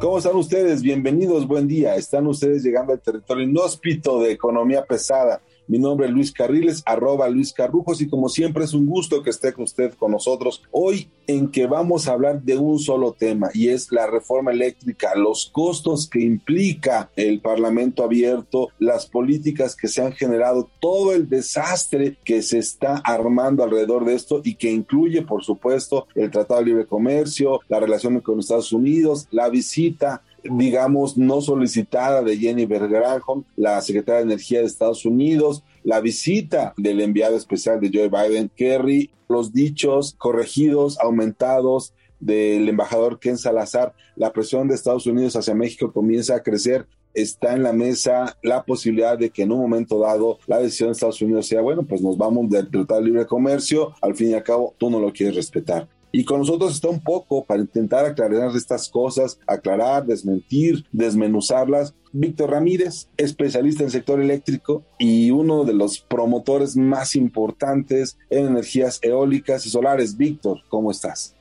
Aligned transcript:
¿Cómo 0.00 0.18
están 0.18 0.34
ustedes? 0.34 0.82
Bienvenidos, 0.82 1.46
buen 1.46 1.68
día. 1.68 1.94
Están 1.94 2.26
ustedes 2.26 2.64
llegando 2.64 2.92
al 2.92 3.00
territorio 3.00 3.44
inhóspito 3.44 4.18
de 4.20 4.32
economía 4.32 4.84
pesada. 4.84 5.40
Mi 5.68 5.78
nombre 5.78 6.06
es 6.06 6.12
Luis 6.12 6.32
Carriles, 6.32 6.82
arroba 6.86 7.28
Luis 7.28 7.52
Carrujos, 7.52 8.00
y 8.00 8.08
como 8.08 8.28
siempre 8.28 8.64
es 8.64 8.72
un 8.72 8.86
gusto 8.86 9.22
que 9.22 9.30
esté 9.30 9.52
usted 9.58 9.94
con 9.94 10.12
nosotros 10.12 10.62
hoy 10.70 11.08
en 11.26 11.50
que 11.50 11.66
vamos 11.66 12.06
a 12.06 12.12
hablar 12.12 12.42
de 12.42 12.56
un 12.56 12.78
solo 12.78 13.12
tema 13.12 13.50
y 13.52 13.68
es 13.68 13.90
la 13.90 14.06
reforma 14.06 14.52
eléctrica, 14.52 15.14
los 15.16 15.50
costos 15.52 16.08
que 16.08 16.20
implica 16.20 17.10
el 17.16 17.40
Parlamento 17.40 18.04
abierto, 18.04 18.68
las 18.78 19.06
políticas 19.06 19.74
que 19.74 19.88
se 19.88 20.02
han 20.02 20.12
generado, 20.12 20.68
todo 20.80 21.12
el 21.12 21.28
desastre 21.28 22.16
que 22.24 22.42
se 22.42 22.58
está 22.58 23.02
armando 23.04 23.64
alrededor 23.64 24.04
de 24.04 24.14
esto 24.14 24.40
y 24.44 24.54
que 24.54 24.70
incluye, 24.70 25.22
por 25.22 25.42
supuesto, 25.42 26.06
el 26.14 26.30
Tratado 26.30 26.60
de 26.60 26.66
Libre 26.66 26.86
Comercio, 26.86 27.60
la 27.68 27.80
relación 27.80 28.20
con 28.20 28.38
Estados 28.38 28.72
Unidos, 28.72 29.26
la 29.30 29.48
visita 29.48 30.22
digamos, 30.50 31.16
no 31.16 31.40
solicitada 31.40 32.22
de 32.22 32.36
Jenny 32.36 32.66
Granholm, 32.66 33.44
la 33.56 33.80
secretaria 33.80 34.18
de 34.18 34.32
Energía 34.32 34.60
de 34.60 34.66
Estados 34.66 35.04
Unidos, 35.04 35.62
la 35.84 36.00
visita 36.00 36.74
del 36.76 37.00
enviado 37.00 37.36
especial 37.36 37.80
de 37.80 37.90
Joe 37.92 38.08
Biden, 38.08 38.50
Kerry, 38.54 39.10
los 39.28 39.52
dichos 39.52 40.14
corregidos, 40.18 40.98
aumentados 41.00 41.94
del 42.20 42.68
embajador 42.68 43.18
Ken 43.18 43.38
Salazar, 43.38 43.94
la 44.16 44.32
presión 44.32 44.68
de 44.68 44.74
Estados 44.74 45.06
Unidos 45.06 45.36
hacia 45.36 45.54
México 45.54 45.92
comienza 45.92 46.36
a 46.36 46.42
crecer. 46.42 46.86
Está 47.14 47.54
en 47.54 47.62
la 47.62 47.72
mesa 47.72 48.36
la 48.42 48.64
posibilidad 48.64 49.16
de 49.16 49.30
que 49.30 49.42
en 49.42 49.52
un 49.52 49.60
momento 49.60 49.98
dado 49.98 50.38
la 50.46 50.58
decisión 50.58 50.88
de 50.88 50.92
Estados 50.92 51.22
Unidos 51.22 51.46
sea, 51.46 51.62
bueno, 51.62 51.82
pues 51.82 52.02
nos 52.02 52.18
vamos 52.18 52.50
del 52.50 52.70
Tratado 52.70 53.00
de 53.00 53.06
Libre 53.06 53.26
Comercio, 53.26 53.94
al 54.02 54.14
fin 54.14 54.30
y 54.30 54.34
al 54.34 54.42
cabo 54.42 54.74
tú 54.76 54.90
no 54.90 55.00
lo 55.00 55.12
quieres 55.12 55.36
respetar. 55.36 55.88
Y 56.12 56.24
con 56.24 56.40
nosotros 56.40 56.72
está 56.72 56.88
un 56.88 57.00
poco 57.00 57.44
para 57.44 57.60
intentar 57.60 58.04
aclarar 58.04 58.54
estas 58.56 58.88
cosas, 58.88 59.38
aclarar, 59.46 60.06
desmentir, 60.06 60.84
desmenuzarlas. 60.92 61.94
Víctor 62.12 62.50
Ramírez, 62.50 63.08
especialista 63.18 63.82
en 63.82 63.90
sector 63.90 64.20
eléctrico 64.20 64.82
y 64.98 65.30
uno 65.30 65.64
de 65.64 65.74
los 65.74 65.98
promotores 66.00 66.76
más 66.76 67.14
importantes 67.14 68.16
en 68.30 68.46
energías 68.46 68.98
eólicas 69.02 69.66
y 69.66 69.70
solares. 69.70 70.16
Víctor, 70.16 70.62
¿cómo 70.68 70.90
estás? 70.90 71.34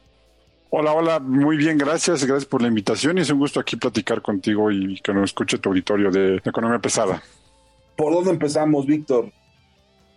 Hola, 0.69 0.91
hola, 0.91 1.19
muy 1.21 1.55
bien, 1.55 1.77
gracias, 1.77 2.25
gracias 2.25 2.45
por 2.45 2.61
la 2.61 2.67
invitación 2.67 3.17
y 3.17 3.21
es 3.21 3.29
un 3.29 3.39
gusto 3.39 3.61
aquí 3.61 3.77
platicar 3.77 4.21
contigo 4.21 4.69
y 4.71 4.99
que 4.99 5.13
nos 5.13 5.29
escuche 5.29 5.57
tu 5.57 5.69
auditorio 5.69 6.11
de 6.11 6.41
Economía 6.43 6.79
Pesada. 6.79 7.23
¿Por 7.95 8.13
dónde 8.13 8.31
empezamos, 8.31 8.85
Víctor? 8.85 9.31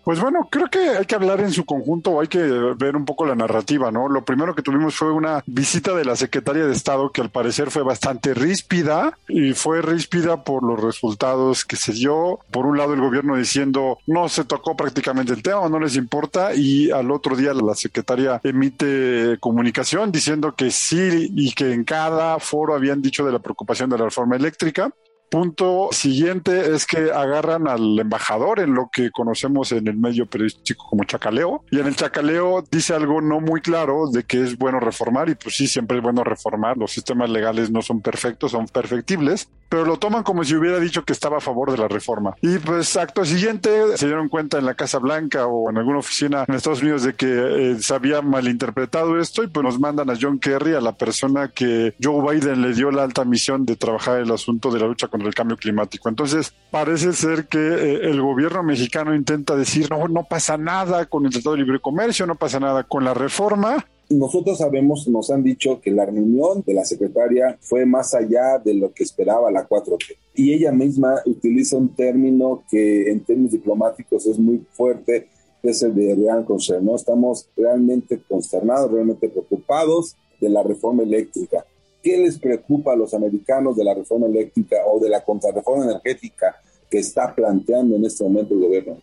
Pues 0.09 0.21
bueno, 0.21 0.49
creo 0.51 0.69
que 0.71 0.79
hay 0.79 1.05
que 1.05 1.17
hablar 1.17 1.41
en 1.41 1.53
su 1.53 1.67
conjunto 1.67 2.19
hay 2.19 2.29
que 2.29 2.39
ver 2.39 2.97
un 2.97 3.05
poco 3.05 3.27
la 3.27 3.35
narrativa, 3.35 3.91
¿no? 3.91 4.09
Lo 4.09 4.25
primero 4.25 4.55
que 4.55 4.63
tuvimos 4.63 4.95
fue 4.95 5.13
una 5.13 5.43
visita 5.45 5.95
de 5.95 6.07
la 6.07 6.17
Secretaría 6.17 6.65
de 6.65 6.73
Estado 6.73 7.13
que 7.13 7.21
al 7.21 7.29
parecer 7.29 7.71
fue 7.71 7.83
bastante 7.83 8.33
ríspida 8.33 9.19
y 9.29 9.53
fue 9.53 9.83
ríspida 9.83 10.45
por 10.45 10.65
los 10.65 10.81
resultados 10.81 11.67
que 11.67 11.77
se 11.77 11.93
dio. 11.93 12.39
Por 12.51 12.65
un 12.65 12.79
lado 12.79 12.95
el 12.95 13.03
gobierno 13.03 13.37
diciendo 13.37 13.99
no 14.07 14.31
se 14.31 14.47
tocó 14.47 14.75
prácticamente 14.75 15.35
el 15.35 15.43
tema, 15.43 15.69
no 15.69 15.79
les 15.79 15.95
importa 15.97 16.55
y 16.55 16.91
al 16.91 17.11
otro 17.11 17.37
día 17.37 17.53
la 17.53 17.75
secretaria 17.75 18.41
emite 18.43 19.37
comunicación 19.41 20.11
diciendo 20.11 20.55
que 20.55 20.71
sí 20.71 21.31
y 21.37 21.53
que 21.53 21.75
en 21.75 21.85
cada 21.85 22.39
foro 22.39 22.75
habían 22.75 23.03
dicho 23.03 23.27
de 23.27 23.33
la 23.33 23.41
preocupación 23.41 23.91
de 23.91 23.99
la 23.99 24.05
reforma 24.05 24.37
eléctrica 24.37 24.91
Punto 25.31 25.89
siguiente 25.93 26.75
es 26.75 26.87
que 26.87 27.13
agarran 27.13 27.69
al 27.69 27.99
embajador 27.99 28.61
en 28.61 28.75
lo 28.75 28.89
que 28.91 29.11
conocemos 29.11 29.73
en 29.73 29.87
el 29.87 29.97
medio 29.97 30.27
periodístico 30.27 30.87
como 30.89 31.05
chacaleo 31.05 31.65
y 31.71 31.81
en 31.81 31.87
el 31.87 31.97
chacaleo 31.97 32.65
dice 32.71 32.95
algo 32.95 33.21
no 33.21 33.41
muy 33.41 33.61
claro 33.61 34.09
de 34.11 34.25
que 34.25 34.43
es 34.43 34.57
bueno 34.57 34.81
reformar 34.81 35.29
y 35.29 35.35
pues 35.35 35.57
sí, 35.57 35.67
siempre 35.67 35.99
es 35.99 36.03
bueno 36.03 36.25
reformar, 36.25 36.79
los 36.79 36.93
sistemas 36.93 37.29
legales 37.29 37.71
no 37.71 37.83
son 37.83 38.01
perfectos, 38.01 38.53
son 38.53 38.67
perfectibles, 38.67 39.49
pero 39.69 39.85
lo 39.85 39.99
toman 39.99 40.23
como 40.23 40.45
si 40.45 40.55
hubiera 40.55 40.81
dicho 40.81 41.05
que 41.05 41.13
estaba 41.13 41.39
a 41.39 41.41
favor 41.41 41.71
de 41.71 41.79
la 41.79 41.89
reforma. 41.89 42.35
Y 42.41 42.59
pues 42.59 42.97
acto 42.97 43.25
siguiente 43.25 43.97
se 43.97 44.07
dieron 44.07 44.29
cuenta 44.29 44.59
en 44.59 44.65
la 44.65 44.75
Casa 44.75 44.99
Blanca 44.99 45.47
o 45.47 45.69
en 45.69 45.77
alguna 45.77 45.99
oficina 45.99 46.45
en 46.49 46.55
Estados 46.55 46.81
Unidos 46.81 47.03
de 47.03 47.15
que 47.15 47.27
eh, 47.73 47.77
se 47.81 47.95
había 47.95 48.23
malinterpretado 48.23 49.21
esto 49.21 49.43
y 49.43 49.49
pues 49.49 49.63
nos 49.63 49.79
mandan 49.79 50.09
a 50.09 50.15
John 50.19 50.39
Kerry, 50.39 50.75
a 50.75 50.81
la 50.81 50.93
persona 50.93 51.49
que 51.49 51.95
Joe 52.03 52.23
Biden 52.23 52.63
le 52.63 52.73
dio 52.73 52.91
la 52.91 53.03
alta 53.03 53.25
misión 53.25 53.67
de 53.67 53.77
trabajar 53.77 54.21
el 54.21 54.31
asunto 54.31 54.71
de 54.71 54.81
la 54.81 54.87
lucha 54.87 55.09
contra 55.09 55.18
el 55.27 55.35
cambio 55.35 55.57
climático. 55.57 56.09
Entonces, 56.09 56.53
parece 56.71 57.13
ser 57.13 57.47
que 57.47 57.59
eh, 57.59 58.01
el 58.05 58.21
gobierno 58.21 58.63
mexicano 58.63 59.15
intenta 59.15 59.57
decir, 59.57 59.89
no, 59.91 60.09
no 60.09 60.25
pasa 60.25 60.57
nada 60.57 61.07
con 61.07 61.25
el 61.27 61.33
Tratado 61.33 61.57
de 61.57 61.63
Libre 61.63 61.81
Comercio, 61.81 62.27
no 62.27 62.35
pasa 62.35 62.61
nada 62.61 62.85
con 62.85 63.05
la 63.05 63.15
reforma, 63.15 63.85
nosotros 64.11 64.57
sabemos, 64.59 65.07
nos 65.09 65.31
han 65.31 65.43
dicho 65.43 65.81
que 65.83 65.91
la 65.91 66.07
reunión 66.07 66.63
de 66.67 66.73
la 66.73 66.85
secretaria 66.85 67.59
fue 67.61 67.85
más 67.85 68.15
allá 68.15 68.59
de 68.59 68.73
lo 68.73 68.91
que 68.93 69.05
esperaba 69.05 69.51
la 69.51 69.69
4T. 69.69 70.17
Y 70.35 70.55
ella 70.55 70.73
misma 70.73 71.17
utiliza 71.27 71.77
un 71.77 71.91
término 71.91 72.63
que 72.71 73.11
en 73.11 73.21
términos 73.21 73.53
diplomáticos 73.53 74.27
es 74.27 74.39
muy 74.39 74.65
fuerte, 74.73 75.29
que 75.61 75.71
es 75.71 75.83
el 75.83 75.95
de 75.95 76.15
real 76.15 76.47
concern. 76.47 76.87
¿no? 76.87 76.97
Estamos 76.97 77.51
realmente 77.55 78.19
consternados, 78.27 78.91
realmente 78.91 79.29
preocupados 79.29 80.17
de 80.41 80.49
la 80.49 80.63
reforma 80.63 81.03
eléctrica. 81.03 81.67
¿Qué 82.03 82.17
les 82.17 82.39
preocupa 82.39 82.93
a 82.93 82.97
los 82.97 83.13
americanos 83.15 83.77
de 83.77 83.85
la 83.85 83.95
reforma 83.95 84.27
eléctrica 84.27 84.77
o 84.87 85.01
de 85.01 85.09
la 85.09 85.25
contrarreforma 85.25 85.85
energética 85.85 86.57
que 86.89 86.99
está 86.99 87.35
planteando 87.35 87.97
en 87.97 88.05
este 88.05 88.25
momento 88.25 88.55
el 88.55 88.61
gobierno? 88.61 89.03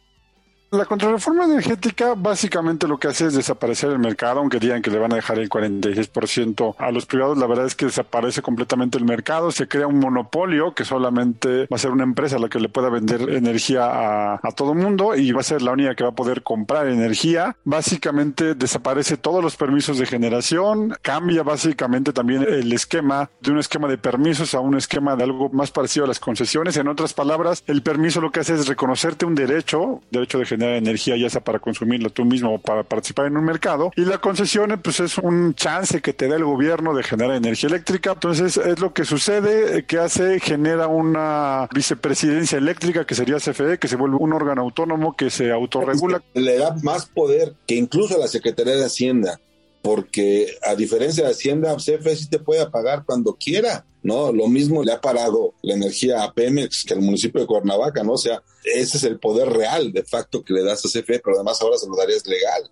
La 0.71 0.85
contrarreforma 0.85 1.45
energética 1.45 2.15
básicamente 2.17 2.87
lo 2.87 2.97
que 2.97 3.07
hace 3.07 3.27
es 3.27 3.33
desaparecer 3.33 3.91
el 3.91 3.99
mercado, 3.99 4.39
aunque 4.39 4.59
digan 4.59 4.81
que 4.81 4.89
le 4.89 4.97
van 4.97 5.13
a 5.13 5.15
dejar 5.15 5.39
el 5.39 5.47
46% 5.47 6.75
a 6.77 6.91
los 6.91 7.05
privados, 7.05 7.37
la 7.37 7.45
verdad 7.45 7.65
es 7.65 7.75
que 7.75 7.85
desaparece 7.85 8.41
completamente 8.41 8.97
el 8.97 9.05
mercado, 9.05 9.51
se 9.51 9.67
crea 9.67 9.87
un 9.87 9.99
monopolio 9.99 10.73
que 10.73 10.83
solamente 10.83 11.61
va 11.61 11.75
a 11.75 11.77
ser 11.77 11.91
una 11.91 12.03
empresa 12.03 12.39
la 12.39 12.49
que 12.49 12.59
le 12.59 12.67
pueda 12.67 12.89
vender 12.89 13.29
energía 13.29 13.85
a, 13.85 14.39
a 14.41 14.51
todo 14.51 14.73
mundo 14.73 15.15
y 15.15 15.31
va 15.31 15.41
a 15.41 15.43
ser 15.43 15.61
la 15.61 15.71
única 15.71 15.95
que 15.95 16.03
va 16.03 16.09
a 16.09 16.15
poder 16.15 16.41
comprar 16.41 16.87
energía. 16.87 17.55
Básicamente 17.63 18.55
desaparece 18.55 19.17
todos 19.17 19.43
los 19.43 19.55
permisos 19.55 19.97
de 19.99 20.05
generación, 20.07 20.95
cambia 21.01 21.43
básicamente 21.43 22.11
también 22.11 22.43
el 22.43 22.73
esquema 22.73 23.29
de 23.39 23.51
un 23.51 23.59
esquema 23.59 23.87
de 23.87 23.97
permisos 23.97 24.55
a 24.55 24.59
un 24.59 24.75
esquema 24.75 25.15
de 25.15 25.23
algo 25.23 25.49
más 25.49 25.71
parecido 25.71 26.05
a 26.05 26.07
las 26.07 26.19
concesiones. 26.19 26.75
En 26.77 26.87
otras 26.87 27.13
palabras, 27.13 27.63
el 27.67 27.83
permiso 27.83 28.19
lo 28.19 28.31
que 28.31 28.39
hace 28.39 28.55
es 28.55 28.67
reconocerte 28.67 29.25
un 29.25 29.35
derecho, 29.35 30.01
derecho 30.11 30.39
de 30.39 30.45
generar 30.55 30.75
energía, 30.75 31.17
ya 31.17 31.29
sea 31.29 31.43
para 31.43 31.59
consumirlo 31.59 32.09
tú 32.09 32.25
mismo 32.25 32.55
o 32.55 32.59
para 32.59 32.83
participar 32.83 33.27
en 33.27 33.37
un 33.37 33.45
mercado. 33.45 33.91
Y 33.95 34.05
la 34.05 34.19
concesión, 34.19 34.79
pues 34.83 34.99
es 34.99 35.17
un 35.17 35.53
chance 35.55 36.01
que 36.01 36.13
te 36.13 36.27
da 36.27 36.35
el 36.35 36.45
gobierno 36.45 36.93
de 36.93 37.03
generar 37.03 37.35
energía 37.35 37.69
eléctrica. 37.69 38.13
Entonces, 38.13 38.57
es 38.57 38.79
lo 38.79 38.93
que 38.93 39.05
sucede, 39.05 39.85
que 39.85 39.99
hace, 39.99 40.39
genera 40.39 40.87
una 40.87 41.67
vicepresidencia 41.73 42.57
eléctrica 42.57 43.05
que 43.05 43.15
sería 43.15 43.37
CFE, 43.37 43.77
que 43.79 43.87
se 43.87 43.95
vuelve 43.95 44.17
un 44.19 44.33
órgano 44.33 44.61
autónomo 44.61 45.15
que 45.15 45.29
se 45.29 45.51
autorregula. 45.51 46.21
Le 46.33 46.57
da 46.57 46.75
más 46.83 47.05
poder 47.05 47.53
que 47.67 47.75
incluso 47.75 48.17
la 48.17 48.27
Secretaría 48.27 48.75
de 48.75 48.85
Hacienda 48.85 49.39
porque 49.85 50.47
a 50.63 50.73
diferencia 50.73 51.25
de 51.25 51.29
Hacienda, 51.29 51.75
CFE 51.75 52.15
sí 52.15 52.27
te 52.27 52.39
puede 52.39 52.67
pagar 52.71 53.03
cuando 53.05 53.35
quiera, 53.35 53.85
¿no? 54.01 54.33
Lo 54.33 54.47
mismo 54.47 54.83
le 54.83 54.91
ha 54.91 54.99
parado 54.99 55.53
la 55.61 55.75
energía 55.75 56.23
a 56.23 56.33
Pemex 56.33 56.85
que 56.85 56.95
al 56.95 57.01
municipio 57.01 57.39
de 57.39 57.45
Cuernavaca, 57.45 58.03
¿no? 58.03 58.13
O 58.13 58.17
sea, 58.17 58.41
ese 58.63 58.97
es 58.97 59.03
el 59.03 59.19
poder 59.19 59.47
real 59.49 59.93
de 59.93 60.03
facto 60.03 60.43
que 60.43 60.55
le 60.55 60.63
das 60.63 60.83
a 60.83 60.89
CFE, 60.89 61.21
pero 61.23 61.35
además 61.35 61.61
ahora 61.61 61.77
se 61.77 61.87
lo 61.87 61.95
darías 61.95 62.25
legal 62.25 62.71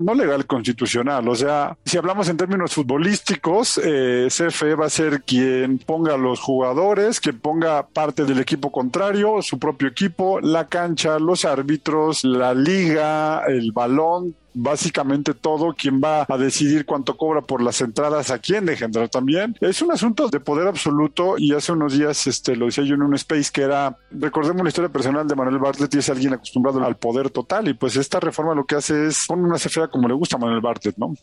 no 0.00 0.14
legal 0.14 0.46
constitucional. 0.46 1.28
O 1.28 1.34
sea, 1.34 1.76
si 1.84 1.98
hablamos 1.98 2.28
en 2.28 2.36
términos 2.36 2.72
futbolísticos, 2.72 3.80
eh, 3.82 4.28
CFE 4.28 4.76
va 4.76 4.86
a 4.86 4.90
ser 4.90 5.22
quien 5.22 5.78
ponga 5.78 6.16
los 6.16 6.38
jugadores, 6.38 7.18
quien 7.20 7.40
ponga 7.40 7.86
parte 7.86 8.24
del 8.24 8.38
equipo 8.38 8.70
contrario, 8.70 9.42
su 9.42 9.58
propio 9.58 9.88
equipo, 9.88 10.40
la 10.40 10.68
cancha, 10.68 11.18
los 11.18 11.44
árbitros, 11.44 12.22
la 12.22 12.54
liga, 12.54 13.42
el 13.48 13.72
balón, 13.72 14.36
básicamente 14.60 15.34
todo, 15.34 15.72
quién 15.72 16.00
va 16.02 16.26
a 16.28 16.36
decidir 16.36 16.84
cuánto 16.84 17.16
cobra 17.16 17.40
por 17.42 17.62
las 17.62 17.80
entradas, 17.80 18.30
a 18.30 18.38
quién 18.38 18.68
entrar 18.68 19.08
también. 19.08 19.56
Es 19.60 19.80
un 19.82 19.92
asunto 19.92 20.28
de 20.28 20.40
poder 20.40 20.66
absoluto 20.66 21.36
y 21.38 21.52
hace 21.54 21.72
unos 21.72 21.92
días 21.92 22.26
este, 22.26 22.56
lo 22.56 22.66
decía 22.66 22.84
yo 22.84 22.94
en 22.96 23.02
un 23.02 23.14
space 23.14 23.50
que 23.52 23.62
era, 23.62 23.96
recordemos 24.10 24.62
la 24.62 24.68
historia 24.68 24.90
personal 24.90 25.28
de 25.28 25.36
Manuel 25.36 25.58
Bartlett 25.58 25.94
y 25.94 25.98
es 25.98 26.10
alguien 26.10 26.34
acostumbrado 26.34 26.84
al 26.84 26.96
poder 26.96 27.30
total 27.30 27.68
y 27.68 27.74
pues 27.74 27.96
esta 27.96 28.18
reforma 28.18 28.54
lo 28.54 28.66
que 28.66 28.74
hace 28.74 29.06
es 29.06 29.26
poner 29.26 29.44
una 29.44 29.58
CFA 29.58 29.88
como 29.88 30.08
le 30.08 30.14
gusta 30.14 30.36
a 30.36 30.40
Manuel 30.40 30.60
Bartlett, 30.60 30.96
¿no? 30.96 31.14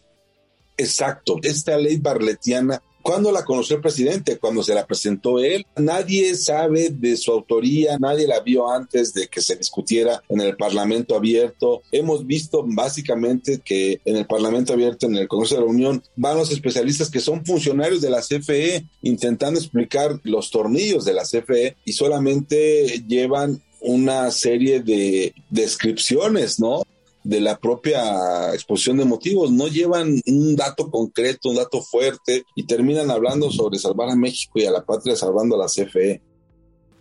Exacto, 0.78 1.38
esta 1.44 1.78
ley 1.78 1.98
barletiana 1.98 2.82
¿Cuándo 3.06 3.32
la 3.32 3.46
conoció 3.46 3.76
el 3.76 3.84
presidente? 3.84 4.40
Cuando 4.40 4.64
se 4.64 4.74
la 4.74 4.88
presentó 4.88 5.38
él. 5.38 5.64
Nadie 5.78 6.34
sabe 6.34 6.90
de 6.90 7.16
su 7.18 7.32
autoría, 7.32 8.00
nadie 8.00 8.28
la 8.28 8.40
vio 8.40 8.68
antes 8.68 9.14
de 9.14 9.28
que 9.28 9.42
se 9.42 9.56
discutiera 9.56 10.24
en 10.28 10.42
el 10.42 10.58
Parlamento 10.58 11.16
abierto. 11.16 11.84
Hemos 11.92 12.26
visto 12.26 12.64
básicamente 12.66 13.62
que 13.64 14.02
en 14.06 14.18
el 14.18 14.26
Parlamento 14.26 14.74
abierto, 14.74 15.06
en 15.06 15.18
el 15.18 15.28
Congreso 15.28 15.54
de 15.54 15.62
la 15.62 15.68
Unión, 15.68 16.04
van 16.16 16.36
los 16.36 16.52
especialistas 16.52 17.12
que 17.12 17.20
son 17.20 17.46
funcionarios 17.46 18.02
de 18.02 18.10
la 18.10 18.22
CFE 18.22 18.88
intentando 19.04 19.60
explicar 19.60 20.20
los 20.24 20.50
tornillos 20.50 21.06
de 21.06 21.14
la 21.14 21.26
CFE 21.26 21.76
y 21.86 21.94
solamente 21.94 23.04
llevan 23.08 23.62
una 23.82 24.32
serie 24.32 24.80
de 24.80 25.36
descripciones, 25.52 26.60
¿no? 26.60 26.82
De 27.26 27.42
la 27.42 27.58
propia 27.58 28.54
exposición 28.54 28.98
de 28.98 29.06
motivos, 29.06 29.52
no 29.52 29.68
llevan 29.68 30.22
un 30.26 30.56
dato 30.56 30.90
concreto, 30.90 31.50
un 31.50 31.56
dato 31.56 31.82
fuerte 31.82 32.46
y 32.56 32.66
terminan 32.66 33.12
hablando 33.12 33.52
sobre 33.52 33.80
salvar 33.80 34.10
a 34.10 34.16
México 34.16 34.60
y 34.60 34.66
a 34.66 34.72
la 34.72 34.86
patria 34.86 35.16
salvando 35.16 35.56
a 35.56 35.60
la 35.60 35.66
CFE 35.66 36.22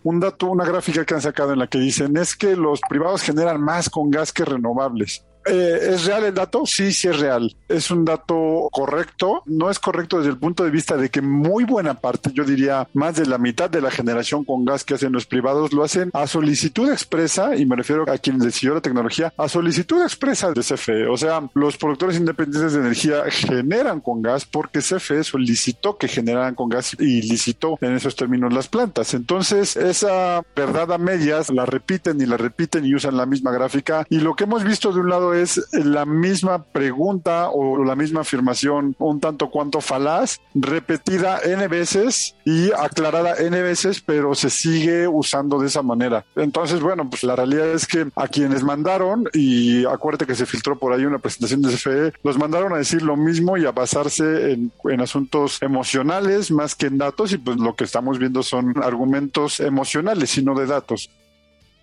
un 0.05 0.19
dato, 0.19 0.45
una 0.51 0.65
gráfica 0.65 1.03
que 1.03 1.15
han 1.15 1.21
sacado 1.21 1.53
en 1.53 1.59
la 1.59 1.65
que 1.65 1.79
dicen 1.79 2.15
es 2.15 2.35
que 2.35 2.55
los 2.55 2.79
privados 2.87 3.23
generan 3.23 3.59
más 3.59 3.89
con 3.89 4.11
gas 4.11 4.31
que 4.31 4.45
renovables. 4.45 5.25
Eh, 5.45 5.93
¿Es 5.93 6.05
real 6.05 6.25
el 6.25 6.33
dato? 6.33 6.65
Sí, 6.65 6.91
sí 6.91 7.07
es 7.07 7.19
real. 7.19 7.55
Es 7.67 7.91
un 7.91 8.03
dato 8.03 8.69
correcto. 8.71 9.43
No 9.45 9.69
es 9.69 9.79
correcto 9.79 10.17
desde 10.17 10.31
el 10.31 10.37
punto 10.37 10.63
de 10.63 10.71
vista 10.71 10.97
de 10.97 11.09
que 11.09 11.21
muy 11.21 11.63
buena 11.63 11.95
parte, 11.95 12.31
yo 12.33 12.43
diría 12.43 12.87
más 12.93 13.15
de 13.15 13.25
la 13.25 13.37
mitad 13.37 13.69
de 13.69 13.81
la 13.81 13.91
generación 13.91 14.43
con 14.43 14.65
gas 14.65 14.83
que 14.83 14.95
hacen 14.95 15.11
los 15.11 15.25
privados 15.25 15.73
lo 15.73 15.83
hacen 15.83 16.09
a 16.13 16.27
solicitud 16.27 16.89
expresa, 16.91 17.55
y 17.55 17.65
me 17.65 17.75
refiero 17.75 18.05
a 18.09 18.17
quienes 18.17 18.43
decidió 18.43 18.75
la 18.75 18.81
tecnología, 18.81 19.33
a 19.37 19.47
solicitud 19.47 20.01
expresa 20.01 20.51
de 20.51 20.61
CFE. 20.61 21.07
O 21.07 21.17
sea, 21.17 21.47
los 21.53 21.77
productores 21.77 22.17
independientes 22.17 22.73
de 22.73 22.79
energía 22.79 23.23
generan 23.29 24.01
con 24.01 24.21
gas 24.21 24.45
porque 24.45 24.79
CFE 24.79 25.23
solicitó 25.23 25.97
que 25.97 26.07
generaran 26.07 26.55
con 26.55 26.69
gas 26.69 26.95
y 26.99 27.21
licitó 27.21 27.77
en 27.81 27.95
esos 27.95 28.15
términos 28.15 28.53
las 28.53 28.67
plantas. 28.67 29.13
Entonces, 29.13 29.75
esa 29.75 30.43
verdad 30.55 30.91
a 30.93 30.97
medias 30.97 31.49
la 31.49 31.65
repiten 31.65 32.19
y 32.21 32.25
la 32.25 32.37
repiten 32.37 32.85
y 32.85 32.95
usan 32.95 33.17
la 33.17 33.25
misma 33.25 33.51
gráfica. 33.51 34.05
Y 34.09 34.19
lo 34.19 34.35
que 34.35 34.45
hemos 34.45 34.63
visto 34.63 34.91
de 34.91 34.99
un 34.99 35.09
lado 35.09 35.34
es 35.35 35.61
la 35.73 36.05
misma 36.05 36.63
pregunta 36.63 37.49
o 37.49 37.83
la 37.83 37.95
misma 37.95 38.21
afirmación 38.21 38.95
un 38.99 39.19
tanto 39.19 39.49
cuanto 39.49 39.81
falaz, 39.81 40.39
repetida 40.53 41.39
n 41.43 41.67
veces 41.67 42.35
y 42.45 42.71
aclarada 42.71 43.35
n 43.37 43.61
veces, 43.61 44.01
pero 44.01 44.35
se 44.35 44.49
sigue 44.49 45.07
usando 45.07 45.59
de 45.59 45.67
esa 45.67 45.81
manera. 45.81 46.25
Entonces, 46.35 46.79
bueno, 46.81 47.09
pues 47.09 47.23
la 47.23 47.35
realidad 47.35 47.69
es 47.69 47.87
que 47.87 48.07
a 48.15 48.27
quienes 48.27 48.63
mandaron, 48.63 49.25
y 49.33 49.85
acuérdate 49.85 50.25
que 50.25 50.35
se 50.35 50.45
filtró 50.45 50.77
por 50.77 50.93
ahí 50.93 51.05
una 51.05 51.19
presentación 51.19 51.61
de 51.61 51.73
CFE, 51.73 52.13
los 52.23 52.37
mandaron 52.37 52.73
a 52.73 52.77
decir 52.77 53.01
lo 53.01 53.15
mismo 53.15 53.57
y 53.57 53.65
a 53.65 53.71
basarse 53.71 54.53
en, 54.53 54.71
asuntos 54.99 55.61
emocionales 55.61 56.51
más 56.51 56.75
que 56.75 56.87
en 56.87 56.97
datos, 56.97 57.31
y 57.33 57.37
pues 57.37 57.57
lo 57.57 57.75
que 57.75 57.83
estamos 57.83 58.17
viendo 58.19 58.43
son 58.43 58.81
argumentos 58.81 59.59
emocionales 59.59 60.37
y 60.37 60.43
no 60.43 60.55
de 60.55 60.65
datos. 60.65 61.09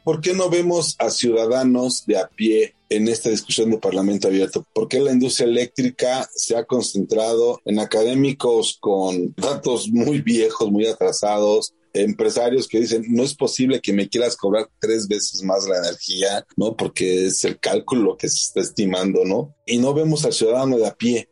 ¿Por 0.04 0.20
qué 0.20 0.34
no 0.34 0.50
vemos 0.50 0.96
a 0.99 1.10
ciudadanos 1.10 2.04
de 2.06 2.19
a 2.19 2.26
pie 2.26 2.75
en 2.96 3.08
esta 3.08 3.30
discusión 3.30 3.70
de 3.70 3.78
Parlamento 3.78 4.28
abierto? 4.28 4.66
¿Por 4.72 4.88
qué 4.88 5.00
la 5.00 5.12
industria 5.12 5.48
eléctrica 5.48 6.28
se 6.34 6.56
ha 6.56 6.64
concentrado 6.64 7.60
en 7.64 7.78
académicos 7.78 8.76
con 8.80 9.34
datos 9.36 9.88
muy 9.88 10.20
viejos, 10.20 10.70
muy 10.70 10.86
atrasados, 10.86 11.74
empresarios 11.94 12.68
que 12.68 12.80
dicen, 12.80 13.04
no 13.08 13.22
es 13.22 13.34
posible 13.34 13.80
que 13.80 13.92
me 13.92 14.08
quieras 14.08 14.36
cobrar 14.36 14.68
tres 14.80 15.08
veces 15.08 15.42
más 15.42 15.66
la 15.66 15.78
energía, 15.78 16.46
¿no? 16.56 16.76
Porque 16.76 17.26
es 17.26 17.44
el 17.44 17.58
cálculo 17.58 18.16
que 18.16 18.28
se 18.28 18.40
está 18.40 18.60
estimando, 18.60 19.24
¿no? 19.24 19.54
Y 19.66 19.78
no 19.78 19.92
vemos 19.94 20.24
al 20.24 20.32
ciudadano 20.32 20.78
de 20.78 20.86
a 20.86 20.94
pie. 20.94 21.28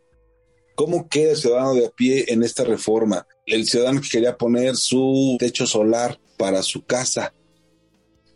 ¿Cómo 0.75 1.09
queda 1.09 1.33
el 1.33 1.37
ciudadano 1.37 1.75
de 1.75 1.87
a 1.87 1.91
pie 1.91 2.27
en 2.29 2.43
esta 2.43 2.65
reforma? 2.65 3.27
El 3.47 3.67
ciudadano 3.67 4.01
que 4.01 4.09
quería 4.09 4.37
poner 4.37 4.77
su 4.77 5.37
techo 5.39 5.67
solar 5.67 6.19
para 6.37 6.63
su 6.63 6.85
casa, 6.85 7.35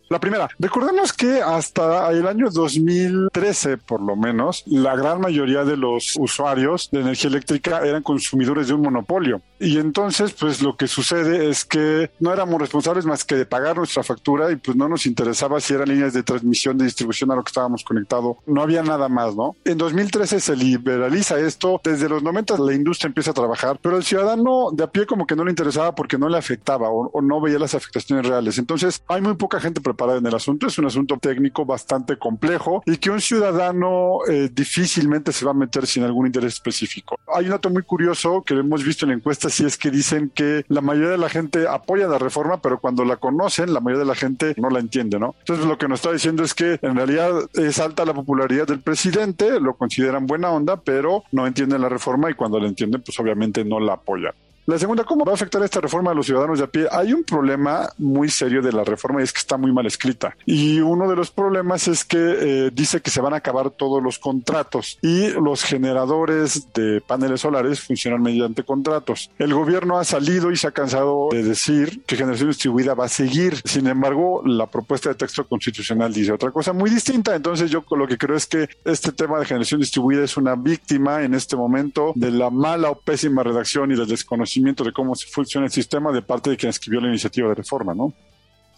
la 0.09 0.21
primera, 0.21 0.49
recordemos 0.59 1.13
que 1.13 1.41
hasta 1.41 2.11
el 2.11 2.27
año 2.27 2.51
2013, 2.51 3.79
por 3.79 4.01
lo 4.03 4.17
menos, 4.17 4.63
la 4.67 4.95
gran 4.97 5.21
mayoría 5.21 5.65
de 5.65 5.77
los 5.77 6.15
usuarios 6.19 6.91
de 6.91 7.01
energía 7.01 7.31
eléctrica 7.31 7.81
eran 7.85 8.03
consumidores 8.03 8.69
de 8.69 8.75
un 8.75 8.83
monopolio. 8.83 9.41
Y 9.59 9.79
entonces, 9.79 10.33
pues 10.33 10.63
lo 10.63 10.77
que 10.77 10.89
sucede 10.89 11.49
es 11.49 11.65
que 11.65 12.11
no 12.21 12.33
éramos 12.33 12.61
responsables 12.61 13.07
más 13.07 13.25
que 13.25 13.37
de 13.37 13.47
pagar 13.47 13.77
nuestra 13.77 14.03
factura 14.03 14.51
y 14.51 14.57
pues 14.57 14.77
no 14.77 14.89
nos 14.89 15.07
interesaba 15.07 15.61
si 15.61 15.75
eran 15.75 15.89
líneas 15.89 16.13
de 16.13 16.23
transmisión, 16.23 16.77
de 16.77 16.85
distribución 16.85 17.31
a 17.31 17.37
lo 17.37 17.43
que 17.43 17.51
estábamos 17.51 17.85
conectados. 17.85 18.37
No 18.47 18.63
había 18.63 18.83
nada 18.83 19.09
más, 19.09 19.35
¿no? 19.35 19.57
En 19.65 19.79
2013 19.79 20.41
se 20.41 20.57
liberaliza 20.57 21.39
esto. 21.39 21.81
Desde 21.83 22.09
los 22.09 22.23
90 22.23 22.59
la 22.59 22.75
industria 22.75 23.09
empieza 23.09 23.31
a 23.31 23.35
trabajar, 23.35 23.79
pero 23.81 23.97
el 23.97 24.05
ciudadano 24.05 24.71
de 24.73 24.85
a 24.85 24.87
pie 24.89 25.07
como 25.07 25.27
que 25.27 25.37
no 25.37 25.45
le 25.45 25.51
interesaba 25.51 25.95
porque 25.95 26.19
no 26.19 26.29
le 26.29 26.39
afectaba 26.39 26.89
o, 26.91 27.11
o 27.11 27.23
no 27.23 27.41
veía 27.41 27.59
las 27.59 27.75
afectaciones 27.75 28.27
reales. 28.27 28.59
Entonces, 28.59 29.03
hay 29.09 29.21
muy 29.21 29.35
poca 29.35 29.61
gente 29.61 29.81
preparada 29.81 30.19
en 30.19 30.27
el 30.27 30.35
asunto. 30.35 30.67
Es 30.67 30.79
un 30.79 30.87
asunto 30.87 31.19
técnico 31.19 31.65
bastante 31.65 32.19
complejo 32.19 32.83
y 32.87 32.97
que 32.97 33.11
un 33.11 33.21
ciudadano 33.21 34.19
eh, 34.29 34.51
difícilmente 34.53 35.33
se 35.33 35.45
va 35.45 35.53
a 35.53 35.55
meter 35.55 35.87
sin 35.87 36.03
algún 36.03 36.27
interés 36.27 36.55
específico. 36.55 37.19
Hay 37.35 37.47
un 37.47 37.53
dato 37.53 37.71
muy 37.71 37.83
curioso 37.83 38.43
que 38.43 38.55
hemos 38.55 38.85
visto 38.85 39.05
en 39.05 39.13
encuestas 39.13 39.54
y 39.61 39.67
es 39.67 39.79
que 39.79 39.91
dicen 39.91 40.31
que 40.35 40.65
la 40.69 40.81
mayoría 40.81 41.11
de 41.11 41.19
la 41.19 41.29
gente 41.29 41.67
apoya 41.69 42.07
la 42.07 42.19
reforma, 42.19 42.61
pero 42.61 42.81
cuando 42.81 43.05
la 43.05 43.17
conocen, 43.17 43.73
la 43.73 43.81
mayoría 43.81 44.05
de 44.05 44.09
la 44.09 44.15
gente 44.15 44.55
no 44.59 44.71
la 44.71 44.81
entiende, 44.81 45.19
¿no? 45.19 45.35
Entonces 45.41 45.67
lo 45.67 45.79
que 45.79 45.89
nos 45.89 46.01
está 46.01 46.13
diciendo 46.13 46.43
es 46.43 46.55
que 46.55 46.79
en 46.83 46.97
realidad 46.97 47.33
es 47.55 47.79
alta 47.79 48.05
la 48.05 48.15
popularidad 48.15 48.67
del 48.67 48.81
presidente, 48.81 49.61
lo 49.61 49.75
consideran 49.75 50.27
buena 50.27 50.51
onda, 50.51 50.77
pero 50.77 51.25
no 51.33 51.47
entienden 51.47 51.83
la 51.83 51.89
reforma 51.89 52.31
y 52.31 52.35
cuando 52.35 52.59
la 52.59 52.69
entienden, 52.69 53.03
pues 53.03 53.19
obviamente 53.21 53.65
no 53.65 53.81
la 53.81 53.95
apoyan. 53.95 54.33
La 54.67 54.79
segunda, 54.79 55.05
¿cómo 55.05 55.27
va 55.27 55.33
a 55.33 55.35
afectar 55.35 55.63
esta 55.63 55.79
reforma 55.79 56.13
a 56.13 56.15
los 56.15 56.25
ciudadanos 56.25 56.59
de 56.59 56.65
a 56.65 56.69
pie? 56.69 56.87
Hay 56.91 57.13
un 57.13 57.23
problema 57.23 57.91
muy 57.99 58.31
serio 58.31 58.63
de 58.63 58.73
la 58.73 58.83
reforma 58.83 59.21
y 59.21 59.25
es 59.25 59.31
que 59.31 59.41
está 59.41 59.59
muy 59.59 59.75
mal 59.75 59.85
escrita. 59.85 60.35
Y 60.47 60.81
uno 60.81 61.07
de 61.07 61.15
los 61.15 61.31
problemas 61.31 61.87
es 61.87 62.03
que 62.03 62.17
eh, 62.19 62.71
dice 62.73 63.03
que 63.03 63.11
se 63.11 63.21
van 63.21 63.35
a 63.35 63.37
acabar 63.37 63.69
todos 63.69 64.03
los 64.03 64.19
contratos 64.19 64.99
y 65.03 65.29
los 65.33 65.65
generadores 65.65 66.73
de 66.73 67.03
paneles 67.03 67.43
solares 67.43 67.81
funcionan 67.81 68.23
mediante 68.23 68.65
contratos. 68.65 69.31
El 69.39 69.53
gobierno 69.53 69.99
ha 69.99 70.05
salido 70.05 70.51
y 70.51 70.57
se 70.57 70.67
ha 70.67 70.71
cansado 70.71 71.29
de 71.31 71.43
decir 71.43 72.03
que 72.07 72.17
generación 72.17 72.49
distribuida 72.49 72.95
va 72.95 73.05
a 73.05 73.09
seguir. 73.09 73.61
Sin 73.67 73.87
embargo, 73.87 74.41
la 74.47 74.67
propuesta 74.67 75.11
de 75.11 75.17
texto 75.17 75.47
constitucional 75.47 76.11
dice 76.11 76.33
otra 76.33 76.53
cosa 76.53 76.73
muy 76.73 76.89
distinta. 76.89 77.37
Entonces 77.37 77.71
yo 77.71 77.85
lo 77.91 78.07
que 78.07 78.17
creo 78.17 78.35
es 78.35 78.47
que 78.47 78.71
este 78.87 79.13
tema 79.13 79.39
de 79.39 79.45
generación 79.45 79.81
distribuida 79.81 80.25
es 80.25 80.39
una 80.39 80.55
víctima 80.55 81.23
en 81.23 81.35
este 81.35 81.55
momento 81.55 82.13
de 82.15 82.31
la 82.31 82.49
mala 82.49 82.89
o 82.89 82.95
pésima 82.99 83.43
redacción 83.43 83.93
y 83.93 83.97
del 83.97 84.09
desconocimiento 84.09 84.54
de 84.85 84.93
cómo 84.93 85.15
funciona 85.15 85.67
el 85.67 85.73
sistema 85.73 86.13
de 86.13 86.23
parte 86.23 86.51
de 86.51 86.57
quien 86.57 86.71
escribió 86.71 87.01
la 87.01 87.09
iniciativa 87.09 87.49
de 87.49 87.55
reforma, 87.55 87.95
¿no? 87.95 88.13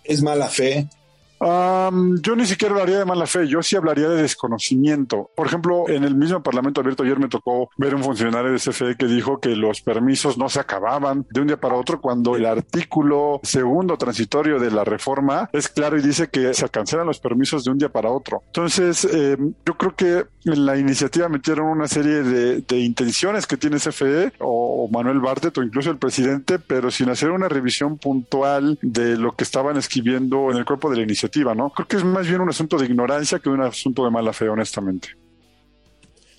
Es 0.04 0.22
mala 0.22 0.48
fe, 0.48 0.88
yo 1.40 2.36
ni 2.36 2.46
siquiera 2.46 2.74
hablaría 2.74 2.98
de 2.98 3.04
mala 3.04 3.26
fe, 3.26 3.46
yo 3.46 3.62
sí 3.62 3.76
hablaría 3.76 4.08
de 4.08 4.22
desconocimiento. 4.22 5.30
Por 5.34 5.46
ejemplo, 5.46 5.88
en 5.88 6.04
el 6.04 6.14
mismo 6.14 6.42
Parlamento 6.42 6.80
Abierto 6.80 7.02
ayer 7.02 7.18
me 7.18 7.28
tocó 7.28 7.70
ver 7.76 7.94
un 7.94 8.02
funcionario 8.02 8.52
de 8.52 8.58
CFE 8.58 8.96
que 8.96 9.06
dijo 9.06 9.40
que 9.40 9.54
los 9.56 9.82
permisos 9.82 10.38
no 10.38 10.48
se 10.48 10.60
acababan 10.60 11.26
de 11.30 11.40
un 11.40 11.46
día 11.48 11.60
para 11.60 11.74
otro 11.74 12.00
cuando 12.00 12.36
el 12.36 12.46
artículo 12.46 13.40
segundo 13.42 13.96
transitorio 13.96 14.58
de 14.58 14.70
la 14.70 14.84
reforma 14.84 15.50
es 15.52 15.68
claro 15.68 15.98
y 15.98 16.02
dice 16.02 16.28
que 16.28 16.54
se 16.54 16.68
cancelan 16.68 17.06
los 17.06 17.20
permisos 17.20 17.64
de 17.64 17.70
un 17.70 17.78
día 17.78 17.90
para 17.90 18.10
otro. 18.10 18.42
Entonces, 18.46 19.06
eh, 19.10 19.36
yo 19.64 19.74
creo 19.76 19.94
que 19.94 20.24
en 20.44 20.66
la 20.66 20.78
iniciativa 20.78 21.28
metieron 21.28 21.66
una 21.66 21.88
serie 21.88 22.22
de, 22.22 22.76
intenciones 22.76 23.46
que 23.46 23.56
tiene 23.56 23.78
CFE 23.78 24.34
o 24.38 24.88
Manuel 24.92 25.20
Bartet 25.20 25.56
o 25.58 25.62
incluso 25.62 25.90
el 25.90 25.98
presidente, 25.98 26.58
pero 26.58 26.90
sin 26.90 27.08
hacer 27.08 27.30
una 27.30 27.48
revisión 27.48 27.98
puntual 27.98 28.78
de 28.82 29.16
lo 29.16 29.32
que 29.32 29.44
estaban 29.44 29.76
escribiendo 29.76 30.50
en 30.50 30.58
el 30.58 30.64
cuerpo 30.64 30.90
de 30.90 30.96
la 30.96 31.02
iniciativa 31.02 31.25
¿no? 31.54 31.70
Creo 31.70 31.88
que 31.88 31.96
es 31.96 32.04
más 32.04 32.26
bien 32.28 32.40
un 32.40 32.48
asunto 32.48 32.76
de 32.76 32.86
ignorancia 32.86 33.38
que 33.38 33.48
un 33.48 33.62
asunto 33.62 34.04
de 34.04 34.10
mala 34.10 34.32
fe, 34.32 34.48
honestamente. 34.48 35.08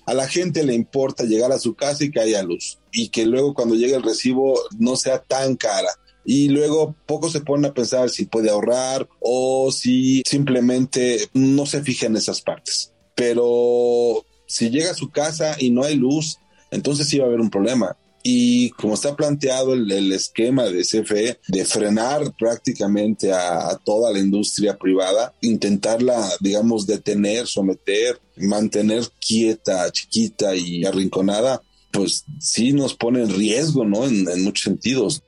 A 0.06 0.14
la 0.14 0.26
gente 0.26 0.64
le 0.64 0.74
importa 0.74 1.24
llegar 1.24 1.52
a 1.52 1.58
su 1.58 1.74
casa 1.74 2.04
y 2.04 2.10
que 2.10 2.20
haya 2.20 2.42
luz 2.42 2.78
y 2.92 3.10
que 3.10 3.26
luego 3.26 3.52
cuando 3.52 3.74
llegue 3.74 3.94
el 3.94 4.02
recibo 4.02 4.58
no 4.78 4.96
sea 4.96 5.18
tan 5.18 5.54
cara 5.56 5.90
y 6.24 6.48
luego 6.48 6.94
poco 7.06 7.30
se 7.30 7.40
ponen 7.40 7.70
a 7.70 7.74
pensar 7.74 8.08
si 8.10 8.24
puede 8.24 8.50
ahorrar 8.50 9.08
o 9.20 9.70
si 9.70 10.22
simplemente 10.26 11.28
no 11.34 11.66
se 11.66 11.82
fija 11.82 12.06
en 12.06 12.16
esas 12.16 12.40
partes. 12.40 12.92
Pero 13.14 14.24
si 14.46 14.70
llega 14.70 14.90
a 14.90 14.94
su 14.94 15.10
casa 15.10 15.56
y 15.58 15.70
no 15.70 15.84
hay 15.84 15.96
luz, 15.96 16.38
entonces 16.70 17.08
sí 17.08 17.18
va 17.18 17.24
a 17.24 17.28
haber 17.28 17.40
un 17.40 17.50
problema. 17.50 17.96
Y 18.22 18.70
como 18.70 18.94
está 18.94 19.14
planteado 19.16 19.74
el, 19.74 20.12
esquema 20.12 20.64
de 20.64 20.82
CFE 20.82 21.38
de 21.46 21.64
frenar 21.64 22.32
prácticamente 22.38 23.32
a, 23.32 23.78
toda 23.84 24.12
la 24.12 24.18
industria 24.18 24.76
privada, 24.76 25.34
intentarla, 25.40 26.28
digamos, 26.40 26.86
detener, 26.86 27.46
someter, 27.46 28.20
mantener 28.36 29.04
quieta, 29.20 29.90
chiquita 29.90 30.54
y 30.54 30.84
arrinconada, 30.84 31.62
pues 31.92 32.24
sí 32.40 32.72
nos 32.72 32.94
pone 32.94 33.22
en 33.22 33.34
riesgo, 33.34 33.84
¿no? 33.84 34.06
en 34.06 34.42
muchos 34.42 34.64
sentidos. 34.64 35.22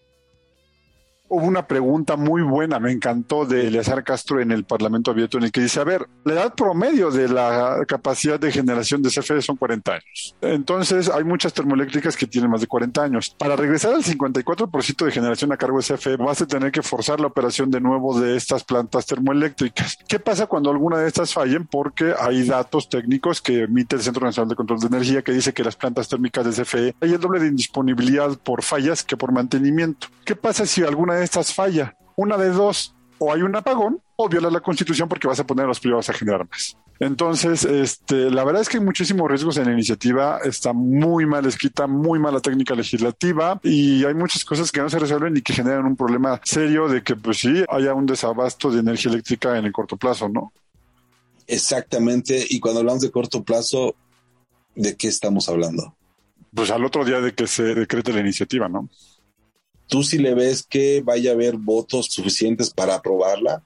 Hubo 1.33 1.47
una 1.47 1.69
pregunta 1.69 2.17
muy 2.17 2.43
buena, 2.43 2.81
me 2.81 2.91
encantó, 2.91 3.47
de 3.47 3.69
Eleazar 3.69 4.03
Castro 4.03 4.41
en 4.41 4.51
el 4.51 4.65
Parlamento 4.65 5.13
Abierto, 5.13 5.39
en 5.39 5.45
el 5.45 5.53
que 5.53 5.61
dice, 5.61 5.79
a 5.79 5.85
ver, 5.85 6.09
la 6.25 6.33
edad 6.33 6.55
promedio 6.57 7.13
de 7.13 7.29
la 7.29 7.85
capacidad 7.87 8.41
de 8.41 8.51
generación 8.51 9.01
de 9.01 9.11
CFE 9.11 9.41
son 9.41 9.57
40 9.57 9.93
años. 9.93 10.35
Entonces, 10.41 11.09
hay 11.09 11.23
muchas 11.23 11.53
termoeléctricas 11.53 12.17
que 12.17 12.27
tienen 12.27 12.51
más 12.51 12.61
de 12.61 12.67
40 12.67 13.05
años. 13.05 13.37
Para 13.39 13.55
regresar 13.55 13.95
al 13.95 14.03
54% 14.03 15.05
de 15.05 15.13
generación 15.13 15.53
a 15.53 15.57
cargo 15.57 15.79
de 15.79 15.85
CFE, 15.85 16.17
vas 16.17 16.43
a 16.43 16.49
tener 16.49 16.73
que 16.73 16.83
forzar 16.83 17.21
la 17.21 17.29
operación 17.29 17.71
de 17.71 17.81
nuevo 17.81 18.19
de 18.19 18.37
estas 18.37 18.65
plantas 18.65 19.07
termoeléctricas. 19.07 19.99
¿Qué 20.09 20.19
pasa 20.19 20.49
cuando 20.49 20.73
alguna 20.73 20.99
de 20.99 21.07
estas 21.07 21.33
fallen? 21.33 21.65
Porque 21.65 22.13
hay 22.19 22.43
datos 22.43 22.89
técnicos 22.89 23.41
que 23.41 23.63
emite 23.63 23.95
el 23.95 24.03
Centro 24.03 24.27
Nacional 24.27 24.49
de 24.49 24.57
Control 24.57 24.81
de 24.81 24.89
Energía 24.89 25.23
que 25.23 25.31
dice 25.31 25.53
que 25.53 25.63
las 25.63 25.77
plantas 25.77 26.09
térmicas 26.09 26.45
de 26.45 26.65
CFE 26.65 26.97
hay 27.01 27.13
el 27.13 27.21
doble 27.21 27.39
de 27.39 27.47
indisponibilidad 27.47 28.37
por 28.43 28.65
fallas 28.65 29.05
que 29.05 29.17
por 29.17 29.31
mantenimiento. 29.31 30.09
¿Qué 30.25 30.35
pasa 30.35 30.67
si 30.67 30.83
alguna 30.83 31.15
de 31.15 31.20
estas 31.23 31.55
falla. 31.55 31.97
Una 32.17 32.37
de 32.37 32.51
dos, 32.51 32.95
o 33.19 33.33
hay 33.33 33.43
un 33.43 33.55
apagón 33.55 34.01
o 34.17 34.29
viola 34.29 34.51
la 34.51 34.61
constitución 34.61 35.09
porque 35.09 35.29
vas 35.29 35.41
a 35.41 35.47
poner 35.47 35.65
a 35.65 35.69
los 35.69 35.81
privados 35.81 36.09
a 36.11 36.13
generar 36.13 36.47
más. 36.49 36.77
Entonces, 36.99 37.65
este, 37.65 38.31
la 38.31 38.45
verdad 38.45 38.61
es 38.61 38.69
que 38.69 38.77
hay 38.77 38.85
muchísimos 38.85 39.27
riesgos 39.27 39.57
en 39.57 39.65
la 39.65 39.73
iniciativa, 39.73 40.39
está 40.45 40.75
muy 40.75 41.25
mal 41.25 41.47
escrita, 41.47 41.87
muy 41.87 42.19
mala 42.19 42.41
técnica 42.41 42.75
legislativa 42.75 43.59
y 43.63 44.05
hay 44.05 44.13
muchas 44.13 44.45
cosas 44.45 44.71
que 44.71 44.83
no 44.83 44.91
se 44.91 44.99
resuelven 44.99 45.35
y 45.35 45.41
que 45.41 45.55
generan 45.55 45.87
un 45.87 45.97
problema 45.97 46.39
serio 46.45 46.89
de 46.89 47.03
que 47.03 47.17
pues 47.17 47.39
sí 47.39 47.65
haya 47.71 47.95
un 47.95 48.05
desabasto 48.05 48.71
de 48.71 48.81
energía 48.81 49.13
eléctrica 49.13 49.57
en 49.57 49.65
el 49.65 49.73
corto 49.73 49.97
plazo, 49.97 50.29
¿no? 50.29 50.53
Exactamente, 51.47 52.47
y 52.51 52.61
cuando 52.61 52.81
hablamos 52.81 53.01
de 53.01 53.11
corto 53.11 53.43
plazo, 53.43 53.95
¿de 54.75 54.95
qué 54.95 55.09
estamos 55.09 55.49
hablando? 55.49 55.97
Pues 56.55 56.71
al 56.71 56.85
otro 56.85 57.05
día 57.05 57.21
de 57.21 57.33
que 57.33 57.47
se 57.47 57.75
decrete 57.75 58.13
la 58.13 58.21
iniciativa, 58.21 58.69
¿no? 58.69 58.91
¿Tú 59.91 60.05
sí 60.05 60.19
le 60.19 60.35
ves 60.35 60.63
que 60.63 61.03
vaya 61.05 61.33
a 61.33 61.35
haber 61.35 61.57
votos 61.57 62.07
suficientes 62.07 62.71
para 62.71 62.95
aprobarla? 62.95 63.65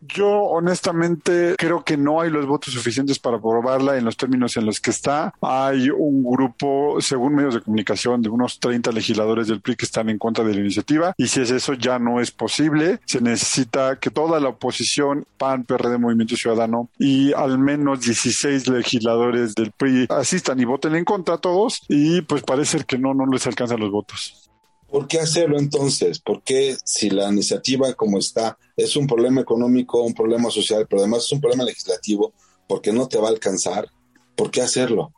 Yo 0.00 0.28
honestamente 0.28 1.54
creo 1.56 1.84
que 1.84 1.96
no 1.96 2.20
hay 2.20 2.30
los 2.30 2.46
votos 2.46 2.74
suficientes 2.74 3.18
para 3.18 3.36
aprobarla 3.36 3.96
en 3.96 4.04
los 4.04 4.16
términos 4.16 4.56
en 4.56 4.66
los 4.66 4.80
que 4.80 4.90
está. 4.90 5.34
Hay 5.40 5.90
un 5.90 6.22
grupo, 6.22 7.00
según 7.00 7.34
medios 7.34 7.54
de 7.54 7.60
comunicación, 7.60 8.22
de 8.22 8.28
unos 8.28 8.60
30 8.60 8.92
legisladores 8.92 9.48
del 9.48 9.60
PRI 9.60 9.76
que 9.76 9.84
están 9.84 10.08
en 10.08 10.18
contra 10.18 10.44
de 10.44 10.54
la 10.54 10.60
iniciativa. 10.60 11.14
Y 11.16 11.28
si 11.28 11.40
es 11.40 11.50
eso, 11.50 11.74
ya 11.74 11.98
no 11.98 12.20
es 12.20 12.30
posible. 12.30 13.00
Se 13.06 13.20
necesita 13.20 13.98
que 14.00 14.10
toda 14.10 14.40
la 14.40 14.50
oposición, 14.50 15.26
PAN, 15.36 15.64
PRD, 15.64 15.98
Movimiento 15.98 16.36
Ciudadano 16.36 16.90
y 16.98 17.32
al 17.32 17.58
menos 17.58 18.00
16 18.00 18.68
legisladores 18.68 19.54
del 19.54 19.72
PRI 19.72 20.06
asistan 20.10 20.60
y 20.60 20.64
voten 20.64 20.94
en 20.94 21.04
contra 21.04 21.38
todos. 21.38 21.82
Y 21.88 22.22
pues 22.22 22.42
parece 22.42 22.84
que 22.84 22.98
no, 22.98 23.14
no 23.14 23.26
les 23.26 23.46
alcanzan 23.46 23.80
los 23.80 23.90
votos. 23.90 24.47
¿Por 24.90 25.06
qué 25.06 25.20
hacerlo 25.20 25.58
entonces? 25.58 26.18
¿Por 26.18 26.42
qué 26.42 26.76
si 26.82 27.10
la 27.10 27.30
iniciativa 27.30 27.92
como 27.92 28.18
está 28.18 28.58
es 28.76 28.96
un 28.96 29.06
problema 29.06 29.42
económico, 29.42 30.02
un 30.02 30.14
problema 30.14 30.50
social, 30.50 30.86
pero 30.88 31.02
además 31.02 31.24
es 31.24 31.32
un 31.32 31.40
problema 31.40 31.64
legislativo, 31.64 32.32
porque 32.66 32.92
no 32.92 33.06
te 33.06 33.18
va 33.18 33.28
a 33.28 33.30
alcanzar? 33.30 33.88
¿Por 34.34 34.50
qué 34.50 34.62
hacerlo? 34.62 35.12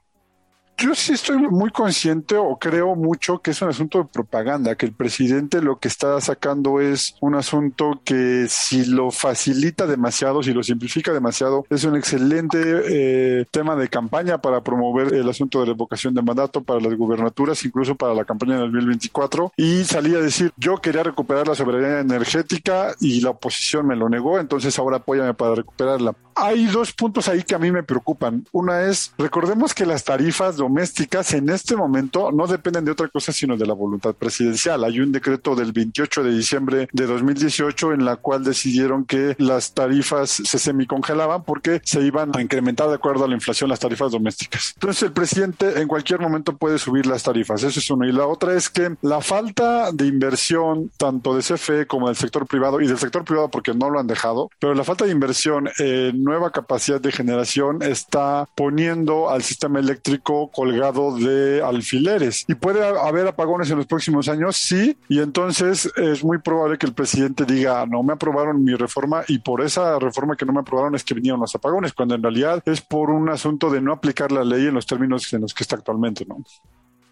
Yo 0.81 0.95
sí 0.95 1.13
estoy 1.13 1.37
muy 1.37 1.71
consciente 1.71 2.39
o 2.39 2.57
creo 2.59 2.97
mucho 2.97 3.41
que 3.41 3.51
es 3.51 3.61
un 3.61 3.69
asunto 3.69 3.99
de 3.99 4.05
propaganda, 4.07 4.77
que 4.77 4.87
el 4.87 4.93
presidente 4.93 5.61
lo 5.61 5.79
que 5.79 5.89
está 5.89 6.19
sacando 6.23 6.81
es 6.81 7.17
un 7.21 7.35
asunto 7.35 8.01
que 8.03 8.47
si 8.49 8.87
lo 8.87 9.11
facilita 9.11 9.87
demasiado, 9.87 10.43
si 10.43 10.55
lo 10.55 10.63
simplifica 10.63 11.13
demasiado, 11.13 11.67
es 11.69 11.85
un 11.85 11.97
excelente 11.97 12.59
eh, 12.63 13.45
tema 13.51 13.77
de 13.77 13.89
campaña 13.89 14.39
para 14.39 14.63
promover 14.63 15.13
el 15.13 15.29
asunto 15.29 15.61
de 15.61 15.67
revocación 15.67 16.15
de 16.15 16.23
mandato 16.23 16.63
para 16.63 16.81
las 16.81 16.95
gubernaturas, 16.95 17.63
incluso 17.63 17.95
para 17.95 18.15
la 18.15 18.25
campaña 18.25 18.55
del 18.55 18.73
2024. 18.73 19.53
Y 19.59 19.85
salí 19.85 20.15
a 20.15 20.21
decir, 20.21 20.51
yo 20.57 20.79
quería 20.79 21.03
recuperar 21.03 21.47
la 21.47 21.55
soberanía 21.55 22.01
energética 22.01 22.95
y 23.01 23.21
la 23.21 23.31
oposición 23.31 23.87
me 23.87 23.97
lo 23.97 24.09
negó, 24.09 24.39
entonces 24.39 24.79
ahora 24.79 24.97
apóyame 24.97 25.35
para 25.35 25.57
recuperarla. 25.57 26.15
Hay 26.43 26.67
dos 26.67 26.93
puntos 26.93 27.29
ahí 27.29 27.43
que 27.43 27.55
a 27.55 27.59
mí 27.59 27.71
me 27.71 27.83
preocupan. 27.83 28.47
Una 28.53 28.83
es, 28.83 29.13
recordemos 29.19 29.75
que 29.75 29.85
las 29.85 30.05
tarifas 30.05 30.57
domésticas 30.57 31.35
en 31.35 31.51
este 31.51 31.77
momento 31.77 32.33
no 32.33 32.47
dependen 32.47 32.85
de 32.85 32.93
otra 32.93 33.09
cosa 33.09 33.33
sino 33.33 33.57
de 33.57 33.67
la 33.67 33.75
voluntad 33.75 34.15
presidencial. 34.15 34.85
Hay 34.85 35.01
un 35.01 35.13
decreto 35.13 35.55
del 35.55 35.73
28 35.73 36.25
de 36.25 36.31
diciembre 36.33 36.89
de 36.93 37.07
2018 37.07 37.93
en 37.93 38.05
la 38.05 38.17
cual 38.17 38.43
decidieron 38.43 39.05
que 39.05 39.35
las 39.39 39.75
tarifas 39.75 40.31
se 40.31 40.59
semicongelaban 40.59 41.45
porque 41.45 41.81
se 41.85 42.01
iban 42.01 42.31
a 42.35 42.41
incrementar 42.41 42.89
de 42.89 42.95
acuerdo 42.95 43.25
a 43.25 43.29
la 43.29 43.35
inflación 43.35 43.69
las 43.69 43.81
tarifas 43.81 44.13
domésticas. 44.13 44.73
Entonces 44.77 45.03
el 45.03 45.13
presidente 45.13 45.81
en 45.81 45.89
cualquier 45.89 46.21
momento 46.21 46.57
puede 46.57 46.79
subir 46.79 47.07
las 47.07 47.23
tarifas. 47.23 47.63
Eso 47.63 47.79
es 47.79 47.91
uno. 47.91 48.07
Y 48.07 48.13
la 48.13 48.27
otra 48.27 48.55
es 48.55 48.71
que 48.71 48.97
la 49.03 49.21
falta 49.21 49.93
de 49.93 50.07
inversión 50.07 50.91
tanto 50.97 51.35
de 51.35 51.43
CFE 51.43 51.87
como 51.87 52.07
del 52.07 52.17
sector 52.17 52.47
privado 52.47 52.81
y 52.81 52.87
del 52.87 52.99
sector 52.99 53.25
privado 53.25 53.51
porque 53.51 53.75
no 53.75 53.91
lo 53.91 54.01
han 54.01 54.07
dejado, 54.07 54.51
pero 54.59 54.75
la 54.75 54.85
falta 54.85 55.05
de 55.05 55.13
inversión 55.13 55.69
en 55.79 56.30
nueva 56.31 56.51
capacidad 56.53 57.01
de 57.01 57.11
generación 57.11 57.83
está 57.83 58.49
poniendo 58.55 59.31
al 59.31 59.43
sistema 59.43 59.81
eléctrico 59.81 60.49
colgado 60.49 61.17
de 61.17 61.61
alfileres. 61.61 62.45
¿Y 62.47 62.55
puede 62.55 62.87
haber 62.87 63.27
apagones 63.27 63.69
en 63.71 63.79
los 63.79 63.87
próximos 63.87 64.29
años? 64.29 64.57
Sí, 64.57 64.97
y 65.09 65.19
entonces 65.19 65.91
es 65.97 66.23
muy 66.23 66.39
probable 66.39 66.79
que 66.79 66.87
el 66.87 66.95
presidente 66.95 67.45
diga, 67.45 67.85
no 67.87 68.05
me 68.05 68.13
aprobaron 68.13 68.63
mi 68.63 68.75
reforma 68.75 69.25
y 69.27 69.39
por 69.39 69.61
esa 69.61 69.99
reforma 69.99 70.37
que 70.37 70.47
no 70.47 70.53
me 70.53 70.61
aprobaron 70.61 70.95
es 70.95 71.03
que 71.03 71.15
vinieron 71.15 71.41
los 71.41 71.55
apagones, 71.55 71.93
cuando 71.93 72.15
en 72.15 72.23
realidad 72.23 72.63
es 72.65 72.81
por 72.81 73.11
un 73.11 73.29
asunto 73.29 73.69
de 73.69 73.81
no 73.81 73.93
aplicar 73.93 74.31
la 74.31 74.45
ley 74.45 74.67
en 74.67 74.75
los 74.75 74.87
términos 74.87 75.33
en 75.33 75.41
los 75.41 75.53
que 75.53 75.65
está 75.65 75.77
actualmente, 75.77 76.25
¿no? 76.27 76.37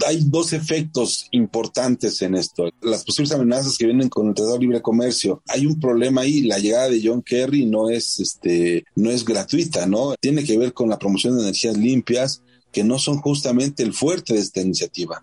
Hay 0.08 0.24
dos 0.24 0.54
efectos 0.54 1.28
importantes 1.32 2.22
en 2.22 2.34
esto. 2.34 2.70
Las 2.80 3.04
posibles 3.04 3.32
amenazas 3.32 3.76
que 3.76 3.84
vienen 3.84 4.08
con 4.08 4.28
el 4.28 4.34
Tratado 4.34 4.54
de 4.54 4.60
Libre 4.60 4.80
Comercio. 4.80 5.42
Hay 5.46 5.66
un 5.66 5.78
problema 5.78 6.22
ahí. 6.22 6.42
La 6.42 6.58
llegada 6.58 6.88
de 6.88 7.00
John 7.04 7.22
Kerry 7.22 7.66
no 7.66 7.90
es, 7.90 8.18
este, 8.18 8.84
no 8.94 9.10
es 9.10 9.24
gratuita, 9.24 9.86
¿no? 9.86 10.14
Tiene 10.18 10.44
que 10.44 10.56
ver 10.56 10.72
con 10.72 10.88
la 10.88 10.98
promoción 10.98 11.36
de 11.36 11.42
energías 11.42 11.76
limpias 11.76 12.42
que 12.72 12.84
no 12.84 12.98
son 12.98 13.18
justamente 13.18 13.82
el 13.82 13.92
fuerte 13.92 14.34
de 14.34 14.40
esta 14.40 14.62
iniciativa. 14.62 15.22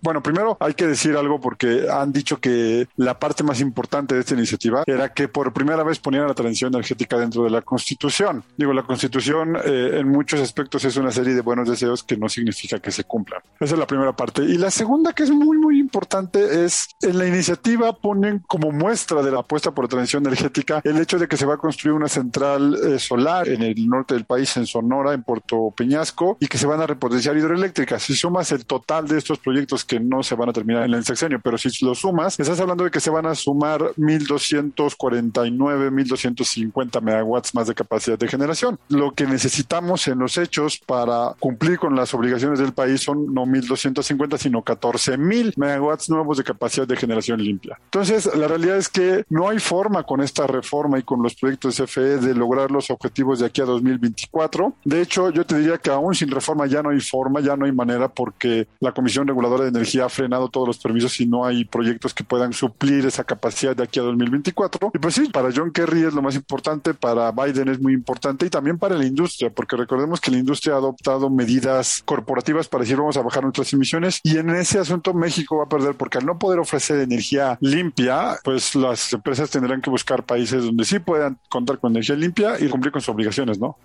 Bueno, 0.00 0.22
primero 0.22 0.56
hay 0.60 0.74
que 0.74 0.86
decir 0.86 1.16
algo 1.16 1.40
porque 1.40 1.86
han 1.90 2.12
dicho 2.12 2.40
que 2.40 2.88
la 2.96 3.18
parte 3.18 3.42
más 3.42 3.60
importante 3.60 4.14
de 4.14 4.20
esta 4.20 4.34
iniciativa 4.34 4.82
era 4.86 5.12
que 5.12 5.28
por 5.28 5.52
primera 5.52 5.82
vez 5.82 5.98
ponían 5.98 6.26
la 6.26 6.34
transición 6.34 6.72
energética 6.72 7.18
dentro 7.18 7.44
de 7.44 7.50
la 7.50 7.62
Constitución. 7.62 8.44
Digo, 8.56 8.72
la 8.72 8.84
Constitución 8.84 9.56
eh, 9.64 9.98
en 9.98 10.08
muchos 10.08 10.40
aspectos 10.40 10.84
es 10.84 10.96
una 10.96 11.10
serie 11.10 11.34
de 11.34 11.40
buenos 11.40 11.68
deseos 11.68 12.02
que 12.04 12.16
no 12.16 12.28
significa 12.28 12.78
que 12.78 12.90
se 12.90 13.04
cumplan. 13.04 13.40
Esa 13.58 13.74
es 13.74 13.78
la 13.78 13.86
primera 13.86 14.14
parte. 14.14 14.42
Y 14.42 14.56
la 14.56 14.70
segunda 14.70 15.12
que 15.12 15.24
es 15.24 15.30
muy, 15.30 15.58
muy 15.58 15.80
importante 15.80 16.64
es 16.64 16.88
en 17.02 17.18
la 17.18 17.26
iniciativa 17.26 17.92
ponen 17.92 18.40
como 18.46 18.70
muestra 18.70 19.22
de 19.22 19.30
la 19.32 19.40
apuesta 19.40 19.72
por 19.72 19.84
la 19.84 19.88
transición 19.88 20.26
energética 20.26 20.80
el 20.84 20.98
hecho 20.98 21.18
de 21.18 21.26
que 21.26 21.36
se 21.36 21.46
va 21.46 21.54
a 21.54 21.58
construir 21.58 21.94
una 21.94 22.08
central 22.08 22.78
eh, 22.84 22.98
solar 22.98 23.48
en 23.48 23.62
el 23.62 23.88
norte 23.88 24.14
del 24.14 24.24
país, 24.24 24.56
en 24.56 24.66
Sonora, 24.66 25.12
en 25.12 25.22
Puerto 25.22 25.72
Peñasco, 25.76 26.36
y 26.40 26.46
que 26.46 26.58
se 26.58 26.66
van 26.66 26.80
a 26.80 26.86
repotenciar 26.86 27.36
hidroeléctricas. 27.36 28.02
Si 28.02 28.14
sumas 28.14 28.52
el 28.52 28.64
total 28.64 29.08
de 29.08 29.18
estos 29.18 29.38
proyectos 29.38 29.84
que 29.88 29.98
no 29.98 30.22
se 30.22 30.36
van 30.36 30.50
a 30.50 30.52
terminar 30.52 30.84
en 30.84 30.94
el 30.94 31.04
sexenio, 31.04 31.40
pero 31.42 31.58
si 31.58 31.84
lo 31.84 31.94
sumas, 31.96 32.38
estás 32.38 32.60
hablando 32.60 32.84
de 32.84 32.90
que 32.90 33.00
se 33.00 33.10
van 33.10 33.26
a 33.26 33.34
sumar 33.34 33.80
1.249, 33.96 35.90
1.250 35.90 37.00
megawatts 37.02 37.54
más 37.54 37.66
de 37.66 37.74
capacidad 37.74 38.18
de 38.18 38.28
generación. 38.28 38.78
Lo 38.88 39.12
que 39.12 39.26
necesitamos 39.26 40.06
en 40.06 40.20
los 40.20 40.38
hechos 40.38 40.78
para 40.78 41.34
cumplir 41.40 41.78
con 41.78 41.96
las 41.96 42.14
obligaciones 42.14 42.60
del 42.60 42.72
país 42.72 43.00
son 43.00 43.34
no 43.34 43.44
1.250, 43.46 44.38
sino 44.38 44.62
14.000 44.62 45.54
megawatts 45.56 46.10
nuevos 46.10 46.38
de 46.38 46.44
capacidad 46.44 46.86
de 46.86 46.96
generación 46.96 47.42
limpia. 47.42 47.78
Entonces, 47.84 48.30
la 48.36 48.46
realidad 48.46 48.76
es 48.76 48.88
que 48.88 49.24
no 49.30 49.48
hay 49.48 49.58
forma 49.58 50.04
con 50.04 50.20
esta 50.20 50.46
reforma 50.46 50.98
y 50.98 51.02
con 51.02 51.22
los 51.22 51.34
proyectos 51.34 51.76
de 51.76 51.84
CFE 51.84 52.18
de 52.18 52.34
lograr 52.34 52.70
los 52.70 52.90
objetivos 52.90 53.40
de 53.40 53.46
aquí 53.46 53.62
a 53.62 53.64
2024. 53.64 54.74
De 54.84 55.00
hecho, 55.00 55.30
yo 55.30 55.46
te 55.46 55.58
diría 55.58 55.78
que 55.78 55.90
aún 55.90 56.14
sin 56.14 56.30
reforma 56.30 56.66
ya 56.66 56.82
no 56.82 56.90
hay 56.90 57.00
forma, 57.00 57.40
ya 57.40 57.56
no 57.56 57.64
hay 57.64 57.72
manera 57.72 58.08
porque 58.08 58.68
la 58.80 58.92
Comisión 58.92 59.26
Reguladora 59.26 59.64
de 59.64 59.77
Energía 59.78 60.06
ha 60.06 60.08
frenado 60.08 60.48
todos 60.48 60.66
los 60.66 60.78
permisos 60.78 61.20
y 61.20 61.26
no 61.26 61.44
hay 61.44 61.64
proyectos 61.64 62.14
que 62.14 62.24
puedan 62.24 62.52
suplir 62.52 63.06
esa 63.06 63.24
capacidad 63.24 63.74
de 63.74 63.84
aquí 63.84 63.98
a 63.98 64.02
2024. 64.02 64.90
Y 64.94 64.98
pues 64.98 65.14
sí, 65.14 65.28
para 65.28 65.50
John 65.54 65.72
Kerry 65.72 66.04
es 66.04 66.14
lo 66.14 66.22
más 66.22 66.34
importante, 66.34 66.94
para 66.94 67.30
Biden 67.32 67.68
es 67.68 67.80
muy 67.80 67.92
importante 67.92 68.46
y 68.46 68.50
también 68.50 68.78
para 68.78 68.96
la 68.96 69.06
industria, 69.06 69.50
porque 69.50 69.76
recordemos 69.76 70.20
que 70.20 70.30
la 70.30 70.38
industria 70.38 70.74
ha 70.74 70.78
adoptado 70.78 71.30
medidas 71.30 72.02
corporativas 72.04 72.68
para 72.68 72.82
decir 72.82 72.96
vamos 72.96 73.16
a 73.16 73.22
bajar 73.22 73.42
nuestras 73.42 73.72
emisiones 73.72 74.20
y 74.22 74.38
en 74.38 74.50
ese 74.50 74.78
asunto 74.78 75.14
México 75.14 75.58
va 75.58 75.64
a 75.64 75.68
perder 75.68 75.94
porque 75.94 76.18
al 76.18 76.26
no 76.26 76.38
poder 76.38 76.58
ofrecer 76.58 77.00
energía 77.00 77.58
limpia, 77.60 78.38
pues 78.44 78.74
las 78.74 79.12
empresas 79.12 79.50
tendrán 79.50 79.80
que 79.80 79.90
buscar 79.90 80.24
países 80.24 80.64
donde 80.64 80.84
sí 80.84 80.98
puedan 80.98 81.38
contar 81.48 81.78
con 81.78 81.92
energía 81.92 82.16
limpia 82.16 82.58
y 82.60 82.68
cumplir 82.68 82.92
con 82.92 83.00
sus 83.00 83.10
obligaciones, 83.10 83.58
¿no? 83.58 83.76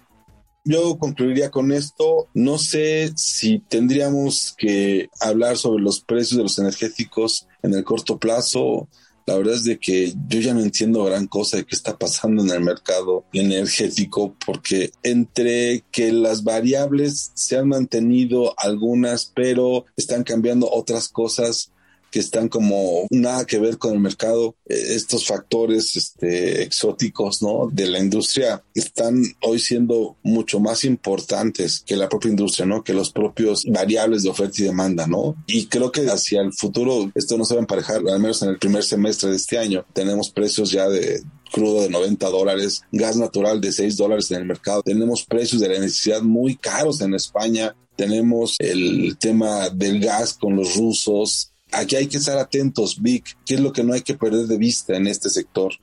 Yo 0.63 0.97
concluiría 0.97 1.51
con 1.51 1.71
esto. 1.71 2.29
No 2.33 2.57
sé 2.57 3.11
si 3.15 3.59
tendríamos 3.59 4.53
que 4.57 5.09
hablar 5.19 5.57
sobre 5.57 5.83
los 5.83 5.99
precios 6.01 6.37
de 6.37 6.43
los 6.43 6.57
energéticos 6.59 7.47
en 7.61 7.73
el 7.73 7.83
corto 7.83 8.17
plazo. 8.17 8.87
La 9.25 9.37
verdad 9.37 9.55
es 9.55 9.63
de 9.63 9.79
que 9.79 10.13
yo 10.27 10.39
ya 10.41 10.53
no 10.53 10.59
entiendo 10.59 11.03
gran 11.05 11.27
cosa 11.27 11.57
de 11.57 11.65
qué 11.65 11.75
está 11.75 11.97
pasando 11.97 12.43
en 12.43 12.49
el 12.49 12.61
mercado 12.61 13.23
energético 13.31 14.35
porque 14.45 14.91
entre 15.01 15.85
que 15.91 16.11
las 16.11 16.43
variables 16.43 17.31
se 17.33 17.57
han 17.57 17.69
mantenido 17.69 18.53
algunas 18.57 19.31
pero 19.33 19.85
están 19.95 20.23
cambiando 20.23 20.69
otras 20.69 21.07
cosas, 21.07 21.71
que 22.13 22.19
están 22.19 22.47
como 22.47 23.07
nada 23.09 23.43
que 23.43 23.57
ver 23.57 23.79
con 23.79 23.91
el 23.91 23.99
mercado. 23.99 24.55
Eh, 24.67 24.93
estos 24.93 25.25
factores 25.25 25.95
este, 25.95 26.61
exóticos 26.61 27.41
¿no? 27.41 27.71
de 27.71 27.87
la 27.87 27.97
industria 27.97 28.63
están 28.75 29.23
hoy 29.41 29.57
siendo 29.57 30.15
mucho 30.21 30.59
más 30.59 30.85
importantes 30.85 31.81
que 31.83 31.95
la 31.95 32.09
propia 32.09 32.29
industria, 32.29 32.67
¿no? 32.67 32.83
que 32.83 32.93
los 32.93 33.11
propios 33.11 33.65
variables 33.65 34.21
de 34.21 34.29
oferta 34.29 34.61
y 34.61 34.65
demanda. 34.65 35.07
¿no? 35.07 35.35
Y 35.47 35.65
creo 35.65 35.91
que 35.91 36.01
hacia 36.01 36.41
el 36.41 36.53
futuro 36.53 37.11
esto 37.15 37.35
no 37.35 37.45
se 37.45 37.55
va 37.55 37.61
a 37.61 37.63
emparejar, 37.63 37.97
al 38.07 38.19
menos 38.19 38.43
en 38.43 38.49
el 38.49 38.59
primer 38.59 38.83
semestre 38.83 39.31
de 39.31 39.37
este 39.37 39.57
año. 39.57 39.83
Tenemos 39.93 40.29
precios 40.29 40.69
ya 40.69 40.87
de 40.87 41.23
crudo 41.51 41.81
de 41.81 41.89
90 41.89 42.29
dólares, 42.29 42.83
gas 42.91 43.17
natural 43.17 43.59
de 43.59 43.71
6 43.71 43.97
dólares 43.97 44.29
en 44.29 44.37
el 44.37 44.45
mercado. 44.45 44.83
Tenemos 44.83 45.25
precios 45.25 45.59
de 45.61 45.69
la 45.69 45.79
necesidad 45.79 46.21
muy 46.21 46.57
caros 46.57 47.01
en 47.01 47.15
España. 47.15 47.75
Tenemos 47.95 48.55
el 48.59 49.17
tema 49.19 49.69
del 49.69 49.99
gas 49.99 50.33
con 50.33 50.55
los 50.55 50.75
rusos, 50.75 51.52
aquí 51.73 51.95
hay 51.95 52.07
que 52.07 52.17
estar 52.17 52.37
atentos, 52.37 53.01
Vic, 53.01 53.37
qué 53.45 53.55
es 53.55 53.59
lo 53.59 53.73
que 53.73 53.83
no 53.83 53.93
hay 53.93 54.01
que 54.01 54.15
perder 54.15 54.47
de 54.47 54.57
vista 54.57 54.95
en 54.95 55.07
este 55.07 55.29
sector 55.29 55.73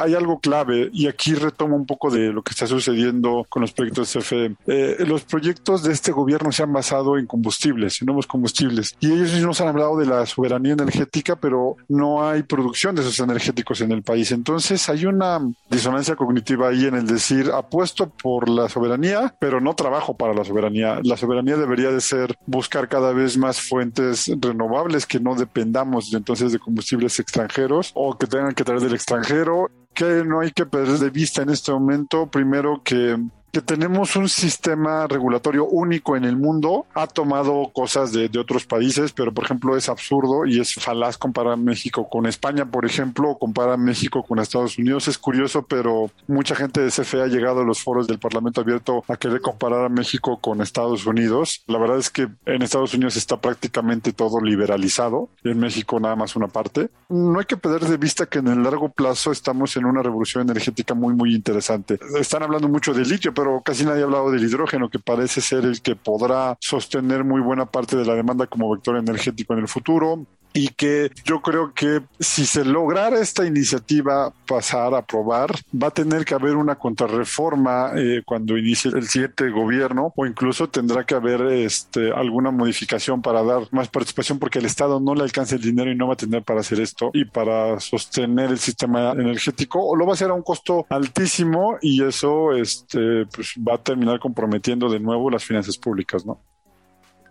hay 0.00 0.14
algo 0.14 0.40
clave 0.40 0.90
y 0.92 1.06
aquí 1.06 1.34
retomo 1.34 1.76
un 1.76 1.86
poco 1.86 2.10
de 2.10 2.32
lo 2.32 2.42
que 2.42 2.50
está 2.50 2.66
sucediendo 2.66 3.46
con 3.48 3.62
los 3.62 3.72
proyectos 3.72 4.12
de 4.12 4.20
CFE. 4.20 4.56
Eh, 4.66 5.04
los 5.06 5.24
proyectos 5.24 5.82
de 5.82 5.92
este 5.92 6.12
gobierno 6.12 6.52
se 6.52 6.62
han 6.62 6.72
basado 6.72 7.18
en 7.18 7.26
combustibles, 7.26 8.00
en 8.00 8.06
nuevos 8.06 8.26
combustibles. 8.26 8.96
Y 9.00 9.12
ellos 9.12 9.32
nos 9.40 9.60
han 9.60 9.68
hablado 9.68 9.98
de 9.98 10.06
la 10.06 10.26
soberanía 10.26 10.72
energética, 10.72 11.36
pero 11.36 11.76
no 11.88 12.28
hay 12.28 12.42
producción 12.42 12.94
de 12.94 13.02
esos 13.02 13.18
energéticos 13.20 13.80
en 13.80 13.92
el 13.92 14.02
país. 14.02 14.32
Entonces 14.32 14.88
hay 14.88 15.06
una 15.06 15.40
disonancia 15.70 16.16
cognitiva 16.16 16.68
ahí 16.68 16.86
en 16.86 16.94
el 16.94 17.06
decir 17.06 17.50
apuesto 17.52 18.10
por 18.10 18.48
la 18.48 18.68
soberanía, 18.68 19.34
pero 19.40 19.60
no 19.60 19.74
trabajo 19.74 20.16
para 20.16 20.34
la 20.34 20.44
soberanía. 20.44 21.00
La 21.02 21.16
soberanía 21.16 21.56
debería 21.56 21.90
de 21.90 22.00
ser 22.00 22.36
buscar 22.46 22.88
cada 22.88 23.12
vez 23.12 23.36
más 23.36 23.60
fuentes 23.60 24.30
renovables 24.40 25.06
que 25.06 25.20
no 25.20 25.34
dependamos 25.34 26.12
entonces 26.12 26.52
de 26.52 26.58
combustibles 26.58 27.18
extranjeros 27.18 27.92
o 27.94 28.16
que 28.16 28.26
tengan 28.26 28.54
que 28.54 28.64
traer 28.64 28.80
del 28.80 28.94
extranjero 28.94 29.70
que 29.98 30.24
no 30.24 30.38
hay 30.38 30.52
que 30.52 30.64
perder 30.64 30.98
de 30.98 31.10
vista 31.10 31.42
en 31.42 31.50
este 31.50 31.72
momento, 31.72 32.30
primero 32.30 32.82
que 32.84 33.18
que 33.52 33.60
tenemos 33.60 34.16
un 34.16 34.28
sistema 34.28 35.06
regulatorio 35.06 35.64
único 35.66 36.16
en 36.16 36.24
el 36.24 36.36
mundo, 36.36 36.86
ha 36.94 37.06
tomado 37.06 37.70
cosas 37.72 38.12
de, 38.12 38.30
otros 38.38 38.66
países, 38.66 39.12
pero 39.12 39.32
por 39.32 39.44
ejemplo 39.44 39.76
es 39.76 39.88
absurdo 39.88 40.46
y 40.46 40.60
es 40.60 40.74
falaz 40.74 41.16
comparar 41.16 41.56
México 41.56 42.08
con 42.08 42.26
España, 42.26 42.66
por 42.66 42.84
ejemplo, 42.84 43.30
o 43.30 43.38
comparar 43.38 43.78
México 43.78 44.22
con 44.22 44.38
Estados 44.38 44.78
Unidos. 44.78 45.08
Es 45.08 45.18
curioso, 45.18 45.66
pero 45.66 46.10
mucha 46.26 46.54
gente 46.54 46.80
de 46.80 46.90
CFE 46.90 47.22
ha 47.22 47.26
llegado 47.26 47.60
a 47.60 47.64
los 47.64 47.82
foros 47.82 48.06
del 48.06 48.18
Parlamento 48.18 48.60
Abierto 48.60 49.02
a 49.08 49.16
querer 49.16 49.40
comparar 49.40 49.86
a 49.86 49.88
México 49.88 50.38
con 50.40 50.60
Estados 50.60 51.06
Unidos. 51.06 51.64
La 51.66 51.78
verdad 51.78 51.98
es 51.98 52.10
que 52.10 52.28
en 52.46 52.62
Estados 52.62 52.94
Unidos 52.94 53.16
está 53.16 53.40
prácticamente 53.40 54.12
todo 54.12 54.40
liberalizado 54.40 55.30
y 55.42 55.50
en 55.50 55.58
México 55.58 55.98
nada 55.98 56.16
más 56.16 56.36
una 56.36 56.48
parte. 56.48 56.90
No 57.08 57.38
hay 57.38 57.46
que 57.46 57.56
perder 57.56 57.82
de 57.82 57.96
vista 57.96 58.26
que 58.26 58.38
en 58.38 58.48
el 58.48 58.62
largo 58.62 58.90
plazo 58.90 59.32
estamos 59.32 59.76
en 59.76 59.86
una 59.86 60.02
revolución 60.02 60.42
energética 60.42 60.94
muy, 60.94 61.14
muy 61.14 61.34
interesante. 61.34 61.98
Están 62.18 62.42
hablando 62.42 62.68
mucho 62.68 62.92
de 62.92 63.04
litio, 63.04 63.32
pero 63.48 63.62
casi 63.62 63.86
nadie 63.86 64.02
ha 64.02 64.04
hablado 64.04 64.30
del 64.30 64.44
hidrógeno, 64.44 64.90
que 64.90 64.98
parece 64.98 65.40
ser 65.40 65.64
el 65.64 65.80
que 65.80 65.96
podrá 65.96 66.58
sostener 66.60 67.24
muy 67.24 67.40
buena 67.40 67.64
parte 67.64 67.96
de 67.96 68.04
la 68.04 68.14
demanda 68.14 68.46
como 68.46 68.70
vector 68.70 68.98
energético 68.98 69.54
en 69.54 69.60
el 69.60 69.68
futuro 69.68 70.26
y 70.52 70.68
que 70.68 71.10
yo 71.24 71.40
creo 71.40 71.72
que 71.72 72.02
si 72.18 72.46
se 72.46 72.64
lograra 72.64 73.20
esta 73.20 73.46
iniciativa 73.46 74.32
pasar 74.46 74.94
a 74.94 74.98
aprobar, 74.98 75.50
va 75.70 75.88
a 75.88 75.92
tener 75.92 76.24
que 76.24 76.34
haber 76.34 76.56
una 76.56 76.76
contrarreforma 76.76 77.92
eh, 77.96 78.22
cuando 78.24 78.56
inicie 78.56 78.90
el 78.94 79.08
siguiente 79.08 79.50
gobierno 79.50 80.12
o 80.16 80.26
incluso 80.26 80.68
tendrá 80.68 81.04
que 81.04 81.14
haber 81.14 81.42
este, 81.42 82.12
alguna 82.12 82.50
modificación 82.50 83.22
para 83.22 83.42
dar 83.42 83.62
más 83.70 83.88
participación 83.88 84.38
porque 84.38 84.58
el 84.58 84.66
Estado 84.66 85.00
no 85.00 85.14
le 85.14 85.22
alcanza 85.22 85.56
el 85.56 85.62
dinero 85.62 85.90
y 85.90 85.96
no 85.96 86.08
va 86.08 86.14
a 86.14 86.16
tener 86.16 86.42
para 86.42 86.60
hacer 86.60 86.80
esto 86.80 87.10
y 87.12 87.24
para 87.24 87.78
sostener 87.80 88.50
el 88.50 88.58
sistema 88.58 89.12
energético 89.12 89.84
o 89.84 89.96
lo 89.96 90.06
va 90.06 90.12
a 90.12 90.14
hacer 90.14 90.30
a 90.30 90.34
un 90.34 90.42
costo 90.42 90.86
altísimo 90.88 91.78
y 91.80 92.02
eso 92.02 92.52
este, 92.52 93.26
pues, 93.26 93.54
va 93.56 93.74
a 93.74 93.82
terminar 93.82 94.18
comprometiendo 94.18 94.88
de 94.88 95.00
nuevo 95.00 95.30
las 95.30 95.44
finanzas 95.44 95.76
públicas, 95.76 96.24
¿no? 96.24 96.40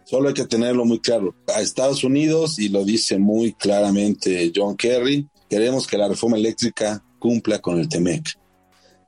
Solo 0.08 0.30
hay 0.30 0.34
que 0.34 0.46
tenerlo 0.46 0.86
muy 0.86 1.02
claro. 1.02 1.36
A 1.54 1.60
Estados 1.60 2.02
Unidos, 2.06 2.60
y 2.60 2.70
lo 2.70 2.86
dice 2.86 3.20
muy 3.20 3.52
claramente 3.52 4.54
John 4.56 4.78
Kerry, 4.78 5.28
queremos 5.50 5.86
que 5.86 5.98
la 5.98 6.08
reforma 6.08 6.38
eléctrica 6.38 7.04
cumpla 7.20 7.60
con 7.60 7.78
el 7.78 7.90
TEMEC. 7.90 8.40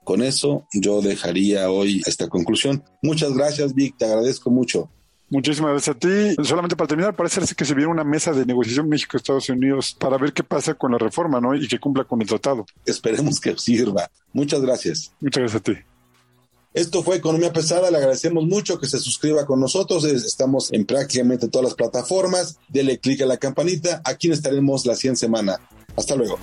Con 0.04 0.22
eso 0.22 0.68
yo 0.74 1.02
dejaría 1.02 1.72
hoy 1.72 2.02
esta 2.06 2.28
conclusión. 2.28 2.84
Muchas 3.02 3.34
gracias, 3.34 3.74
Vic, 3.74 3.96
te 3.98 4.04
agradezco 4.04 4.52
mucho. 4.52 4.92
Muchísimas 5.30 5.72
gracias 5.72 5.96
a 5.96 6.00
ti. 6.00 6.36
Solamente 6.44 6.76
para 6.76 6.90
terminar, 6.90 7.16
parece 7.16 7.56
que 7.56 7.64
se 7.64 7.74
viene 7.74 7.90
una 7.90 8.04
mesa 8.04 8.34
de 8.34 8.46
negociación 8.46 8.90
México-Estados 8.90 9.48
Unidos 9.48 9.96
para 9.98 10.18
ver 10.18 10.34
qué 10.34 10.44
pasa 10.44 10.74
con 10.74 10.92
la 10.92 10.98
reforma, 10.98 11.40
¿no? 11.40 11.56
Y 11.56 11.66
que 11.70 11.80
cumpla 11.80 12.04
con 12.04 12.22
el 12.22 12.28
tratado. 12.28 12.66
Esperemos 12.86 13.40
que 13.40 13.58
sirva. 13.58 14.12
Muchas 14.34 14.62
gracias. 14.62 15.14
Muchas 15.22 15.44
gracias 15.44 15.62
a 15.62 15.64
ti. 15.64 15.80
Esto 16.74 17.02
fue 17.02 17.16
Economía 17.16 17.52
Pesada, 17.52 17.90
le 17.90 17.98
agradecemos 17.98 18.46
mucho 18.46 18.80
que 18.80 18.86
se 18.86 19.00
suscriba 19.00 19.48
con 19.48 19.60
nosotros, 19.60 20.04
estamos 20.04 20.72
en 20.72 20.86
prácticamente 20.86 21.48
todas 21.48 21.66
las 21.66 21.74
plataformas, 21.74 22.60
dele 22.68 23.00
clic 23.00 23.22
a 23.22 23.26
la 23.26 23.38
campanita, 23.38 24.04
aquí 24.06 24.30
estaremos 24.30 24.86
la 24.86 24.96
100 24.96 25.18
semana. 25.18 25.60
Hasta 25.96 26.16
luego. 26.16 26.38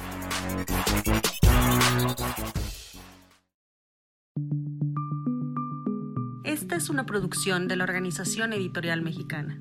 Esta 6.42 6.74
es 6.74 6.88
una 6.90 7.06
producción 7.06 7.68
de 7.68 7.76
la 7.76 7.84
Organización 7.84 8.52
Editorial 8.52 9.02
Mexicana. 9.02 9.60